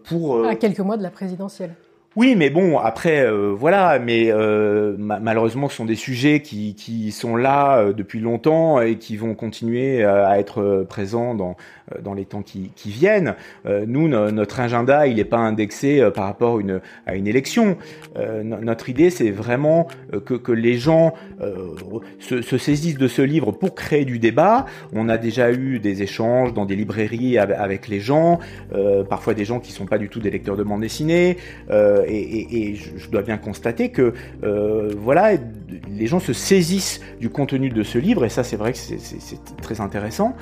pour... 0.05 0.47
À 0.47 0.55
quelques 0.57 0.81
mois 0.81 0.97
de 0.97 1.03
la 1.03 1.11
présidentielle. 1.11 1.75
Oui, 2.17 2.37
mais 2.37 2.49
bon, 2.51 2.79
après, 2.79 3.29
voilà, 3.55 3.99
mais 3.99 4.33
malheureusement, 4.99 5.69
ce 5.69 5.77
sont 5.77 5.85
des 5.85 5.97
sujets 5.97 6.41
qui, 6.41 7.11
sont 7.11 7.37
là 7.37 7.93
depuis 7.93 8.21
longtemps 8.21 8.81
et 8.81 8.97
qui 8.97 9.17
vont 9.17 9.35
continuer 9.35 10.05
à 10.05 10.39
être 10.39 10.87
présents 10.89 11.35
dans, 11.35 11.57
euh, 11.93 12.01
dans 12.01 12.15
les 12.15 12.25
temps 12.25 12.43
qui, 12.43 12.71
viennent. 12.87 13.35
Euh, 13.67 13.85
nous, 13.87 14.09
notre 14.09 14.61
agenda, 14.61 15.07
il 15.07 15.17
n'est 15.17 15.25
pas 15.25 15.39
indexé 15.39 16.01
euh, 16.01 16.11
par 16.11 16.25
rapport 16.25 16.61
à 17.07 17.15
une, 17.15 17.27
élection. 17.27 17.77
notre 18.45 18.89
idée, 18.89 19.11
c'est 19.11 19.31
vraiment 19.31 19.89
que, 20.25 20.35
que, 20.35 20.53
les 20.53 20.79
gens 20.79 21.15
se, 22.21 22.43
se, 22.43 22.59
saisissent 22.59 22.99
de 22.99 23.09
ce 23.09 23.23
livre 23.23 23.53
pour 23.53 23.75
créer 23.75 24.05
du 24.05 24.19
débat. 24.19 24.67
On 24.93 25.09
a 25.09 25.19
déjà 25.19 25.53
eu 25.53 25.79
des 25.79 26.03
échanges 26.03 26.55
dans 26.55 26.65
des 26.65 26.77
librairies 26.77 27.39
avec, 27.39 27.89
les 27.89 28.01
gens, 28.01 28.39
parfois 29.09 29.35
des 29.35 29.45
gens 29.45 29.61
qui 29.61 29.73
sont 29.73 29.87
pas 29.87 29.99
du 29.99 30.09
tout 30.09 30.21
des 30.21 30.31
lecteurs 30.31 30.57
de 30.57 30.63
bande 30.63 30.83
dessinée. 30.83 31.37
Et, 32.07 32.75
je, 32.75 33.09
dois 33.09 33.23
bien 33.23 33.37
constater 33.37 33.91
que 33.91 34.15
voilà, 34.97 35.33
les 35.91 36.07
gens 36.07 36.21
se 36.21 36.33
saisissent 36.33 37.01
du 37.21 37.31
contenu 37.31 37.69
de 37.69 37.83
ce 37.83 37.99
livre, 37.99 38.25
et 38.25 38.29
ça 38.29 38.45
c'est 38.45 38.57
vrai 38.57 38.73
que 38.73 38.79
c'est 38.79 39.57
très 39.63 39.81
intéressant. 39.81 40.37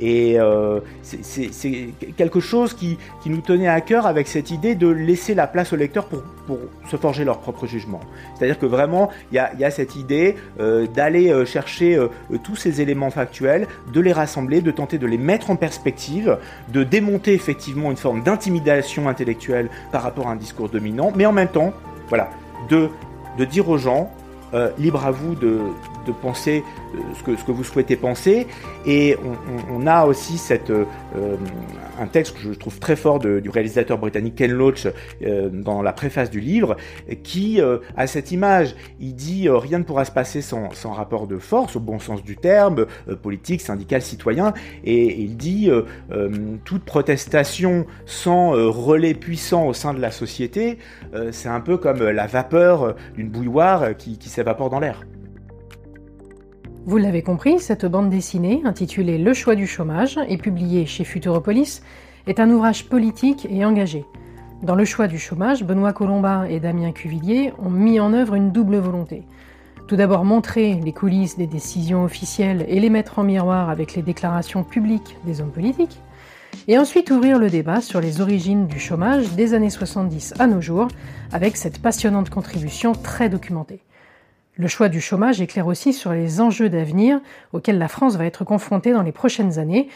Et 0.00 0.40
euh, 0.40 0.80
c'est 1.02 1.90
quelque 2.16 2.40
chose 2.40 2.74
qui, 2.74 2.98
nous 3.26 3.42
tenait 3.42 3.68
à 3.68 3.80
cœur 3.80 4.06
avec 4.06 4.26
cette 4.26 4.50
idée 4.50 4.74
de 4.74 4.88
laisser 4.88 5.34
la 5.34 5.46
place 5.46 5.72
au 5.72 5.76
lecteur 5.76 6.06
pour, 6.06 6.22
se 6.90 6.96
forger 6.96 7.24
leur 7.24 7.38
propre 7.38 7.66
jugement. 7.68 8.00
C'est-à-dire 8.34 8.58
que 8.58 8.66
vraiment, 8.66 9.10
il 9.30 9.36
y 9.36 9.64
a, 9.64 9.70
cette 9.70 9.94
idée 9.94 10.34
euh, 10.58 10.88
d'aller 10.88 11.30
euh, 11.30 11.44
chercher 11.44 11.94
euh, 11.94 12.08
tous 12.42 12.56
ces 12.56 12.80
éléments 12.80 13.10
factuels, 13.10 13.68
de 13.92 14.00
les 14.00 14.12
rassembler, 14.12 14.60
de 14.60 14.72
tenter 14.72 14.98
de 14.98 15.06
les 15.06 15.18
mettre 15.18 15.50
en 15.50 15.56
perspective, 15.56 16.38
de 16.72 16.82
démonter 16.82 17.34
effectivement 17.34 17.92
une 17.92 17.96
forme 17.96 18.24
d'intimidation 18.24 19.08
intellectuelle 19.08 19.68
par 19.92 20.02
rapport 20.02 20.26
à 20.26 20.32
un 20.32 20.36
discours 20.36 20.68
dominant, 20.68 20.99
mais 21.14 21.26
en 21.26 21.32
même 21.32 21.48
temps, 21.48 21.72
voilà, 22.08 22.28
de, 22.68 22.88
de 23.38 23.44
dire 23.44 23.68
aux 23.68 23.78
gens, 23.78 24.10
euh, 24.52 24.70
libre 24.78 25.04
à 25.06 25.10
vous 25.10 25.34
de, 25.34 25.60
de 26.06 26.12
penser 26.12 26.64
euh, 26.94 26.98
ce 27.18 27.22
que, 27.22 27.36
ce 27.36 27.44
que 27.44 27.52
vous 27.52 27.64
souhaitez 27.64 27.96
penser. 27.96 28.46
Et 28.86 29.16
on, 29.70 29.86
a 29.86 30.04
aussi 30.06 30.38
cette, 30.38 30.70
euh, 30.70 30.84
un 31.98 32.06
texte 32.06 32.36
que 32.36 32.42
je 32.42 32.58
trouve 32.58 32.78
très 32.78 32.96
fort 32.96 33.18
du 33.18 33.48
réalisateur 33.48 33.98
britannique 33.98 34.36
Ken 34.36 34.50
Loach 34.50 34.86
euh, 35.22 35.48
dans 35.50 35.82
la 35.82 35.92
préface 35.92 36.30
du 36.30 36.40
livre, 36.40 36.76
qui 37.22 37.60
a 37.96 38.06
cette 38.06 38.32
image. 38.32 38.74
Il 39.00 39.14
dit 39.14 39.48
rien 39.48 39.78
ne 39.78 39.84
pourra 39.84 40.04
se 40.04 40.12
passer 40.12 40.42
sans, 40.42 40.72
sans, 40.72 40.92
rapport 40.92 41.26
de 41.26 41.38
force, 41.38 41.76
au 41.76 41.80
bon 41.80 41.98
sens 41.98 42.22
du 42.22 42.36
terme, 42.36 42.86
politique, 43.22 43.60
syndical, 43.60 44.02
citoyen. 44.02 44.52
Et, 44.84 45.20
il 45.20 45.36
dit 45.36 45.70
toute 46.64 46.84
protestation 46.84 47.86
sans 48.06 48.50
relais 48.70 49.14
puissant 49.14 49.66
au 49.66 49.72
sein 49.72 49.94
de 49.94 50.00
la 50.00 50.10
société, 50.10 50.78
c'est 51.32 51.48
un 51.48 51.60
peu 51.60 51.76
comme 51.76 52.02
la 52.08 52.26
vapeur 52.26 52.94
d'une 53.14 53.28
bouilloire 53.28 53.96
qui, 53.96 54.18
qui 54.18 54.28
s'évapore 54.28 54.70
dans 54.70 54.80
l'air. 54.80 55.04
Vous 56.90 56.98
l'avez 56.98 57.22
compris, 57.22 57.60
cette 57.60 57.86
bande 57.86 58.10
dessinée, 58.10 58.62
intitulée 58.64 59.16
Le 59.16 59.32
choix 59.32 59.54
du 59.54 59.68
chômage 59.68 60.18
et 60.26 60.36
publiée 60.36 60.86
chez 60.86 61.04
Futuropolis, 61.04 61.82
est 62.26 62.40
un 62.40 62.50
ouvrage 62.50 62.88
politique 62.88 63.46
et 63.48 63.64
engagé. 63.64 64.04
Dans 64.64 64.74
Le 64.74 64.84
choix 64.84 65.06
du 65.06 65.16
chômage, 65.16 65.62
Benoît 65.62 65.92
Colombat 65.92 66.50
et 66.50 66.58
Damien 66.58 66.90
Cuvillier 66.90 67.52
ont 67.64 67.70
mis 67.70 68.00
en 68.00 68.12
œuvre 68.12 68.34
une 68.34 68.50
double 68.50 68.78
volonté. 68.78 69.22
Tout 69.86 69.94
d'abord 69.94 70.24
montrer 70.24 70.80
les 70.84 70.92
coulisses 70.92 71.38
des 71.38 71.46
décisions 71.46 72.02
officielles 72.02 72.66
et 72.66 72.80
les 72.80 72.90
mettre 72.90 73.20
en 73.20 73.22
miroir 73.22 73.70
avec 73.70 73.94
les 73.94 74.02
déclarations 74.02 74.64
publiques 74.64 75.16
des 75.24 75.40
hommes 75.40 75.52
politiques, 75.52 76.00
et 76.66 76.76
ensuite 76.76 77.12
ouvrir 77.12 77.38
le 77.38 77.50
débat 77.50 77.82
sur 77.82 78.00
les 78.00 78.20
origines 78.20 78.66
du 78.66 78.80
chômage 78.80 79.30
des 79.36 79.54
années 79.54 79.70
70 79.70 80.34
à 80.40 80.48
nos 80.48 80.60
jours, 80.60 80.88
avec 81.30 81.56
cette 81.56 81.80
passionnante 81.80 82.30
contribution 82.30 82.94
très 82.94 83.28
documentée. 83.28 83.80
Le 84.60 84.68
choix 84.68 84.90
du 84.90 85.00
chômage 85.00 85.40
éclaire 85.40 85.66
aussi 85.66 85.94
sur 85.94 86.12
les 86.12 86.42
enjeux 86.42 86.68
d'avenir 86.68 87.18
auxquels 87.54 87.78
la 87.78 87.88
France 87.88 88.16
va 88.16 88.26
être 88.26 88.44
confrontée 88.44 88.92
dans 88.92 89.00
les 89.00 89.10
prochaines 89.10 89.58
années, 89.58 89.88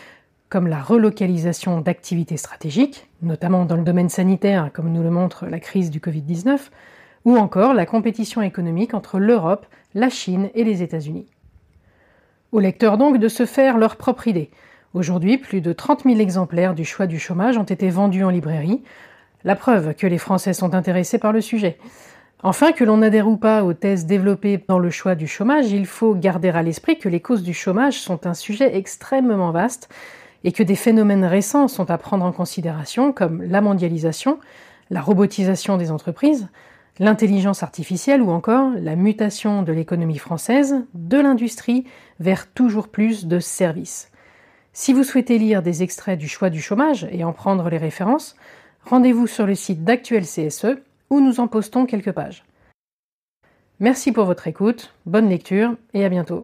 comme 0.48 0.68
la 0.68 0.80
relocalisation 0.80 1.82
d'activités 1.82 2.38
stratégiques, 2.38 3.06
notamment 3.20 3.66
dans 3.66 3.76
le 3.76 3.82
domaine 3.82 4.08
sanitaire, 4.08 4.70
comme 4.72 4.90
nous 4.90 5.02
le 5.02 5.10
montre 5.10 5.44
la 5.44 5.60
crise 5.60 5.90
du 5.90 6.00
Covid-19, 6.00 6.70
ou 7.26 7.36
encore 7.36 7.74
la 7.74 7.84
compétition 7.84 8.40
économique 8.40 8.94
entre 8.94 9.18
l'Europe, 9.18 9.66
la 9.94 10.08
Chine 10.08 10.48
et 10.54 10.64
les 10.64 10.82
États-Unis. 10.82 11.26
Aux 12.50 12.60
lecteurs 12.60 12.96
donc 12.96 13.18
de 13.18 13.28
se 13.28 13.44
faire 13.44 13.76
leur 13.76 13.96
propre 13.96 14.28
idée. 14.28 14.48
Aujourd'hui, 14.94 15.36
plus 15.36 15.60
de 15.60 15.74
30 15.74 16.04
000 16.04 16.20
exemplaires 16.20 16.74
du 16.74 16.86
choix 16.86 17.06
du 17.06 17.18
chômage 17.18 17.58
ont 17.58 17.64
été 17.64 17.90
vendus 17.90 18.24
en 18.24 18.30
librairie, 18.30 18.82
la 19.44 19.56
preuve 19.56 19.92
que 19.94 20.06
les 20.06 20.16
Français 20.16 20.54
sont 20.54 20.72
intéressés 20.72 21.18
par 21.18 21.34
le 21.34 21.42
sujet. 21.42 21.76
Enfin, 22.42 22.72
que 22.72 22.84
l'on 22.84 23.00
adhère 23.00 23.28
ou 23.28 23.36
pas 23.36 23.64
aux 23.64 23.72
thèses 23.72 24.04
développées 24.04 24.62
dans 24.68 24.78
le 24.78 24.90
choix 24.90 25.14
du 25.14 25.26
chômage, 25.26 25.70
il 25.70 25.86
faut 25.86 26.14
garder 26.14 26.50
à 26.50 26.62
l'esprit 26.62 26.98
que 26.98 27.08
les 27.08 27.20
causes 27.20 27.42
du 27.42 27.54
chômage 27.54 27.98
sont 28.00 28.26
un 28.26 28.34
sujet 28.34 28.76
extrêmement 28.76 29.50
vaste 29.50 29.88
et 30.44 30.52
que 30.52 30.62
des 30.62 30.76
phénomènes 30.76 31.24
récents 31.24 31.68
sont 31.68 31.90
à 31.90 31.96
prendre 31.98 32.24
en 32.24 32.32
considération 32.32 33.12
comme 33.12 33.42
la 33.42 33.62
mondialisation, 33.62 34.38
la 34.90 35.00
robotisation 35.00 35.78
des 35.78 35.90
entreprises, 35.90 36.48
l'intelligence 36.98 37.62
artificielle 37.62 38.22
ou 38.22 38.30
encore 38.30 38.72
la 38.78 38.94
mutation 38.94 39.62
de 39.62 39.72
l'économie 39.72 40.18
française, 40.18 40.84
de 40.92 41.18
l'industrie 41.18 41.84
vers 42.20 42.52
toujours 42.52 42.88
plus 42.88 43.26
de 43.26 43.40
services. 43.40 44.10
Si 44.72 44.92
vous 44.92 45.04
souhaitez 45.04 45.38
lire 45.38 45.62
des 45.62 45.82
extraits 45.82 46.18
du 46.18 46.28
choix 46.28 46.50
du 46.50 46.60
chômage 46.60 47.08
et 47.10 47.24
en 47.24 47.32
prendre 47.32 47.68
les 47.70 47.78
références, 47.78 48.36
rendez-vous 48.84 49.26
sur 49.26 49.46
le 49.46 49.54
site 49.54 49.84
d'Actuel 49.84 50.24
CSE 50.24 50.76
nous 51.20 51.40
en 51.40 51.48
postons 51.48 51.86
quelques 51.86 52.12
pages. 52.12 52.44
Merci 53.80 54.12
pour 54.12 54.24
votre 54.24 54.46
écoute, 54.46 54.94
bonne 55.04 55.28
lecture 55.28 55.76
et 55.94 56.04
à 56.04 56.08
bientôt. 56.08 56.42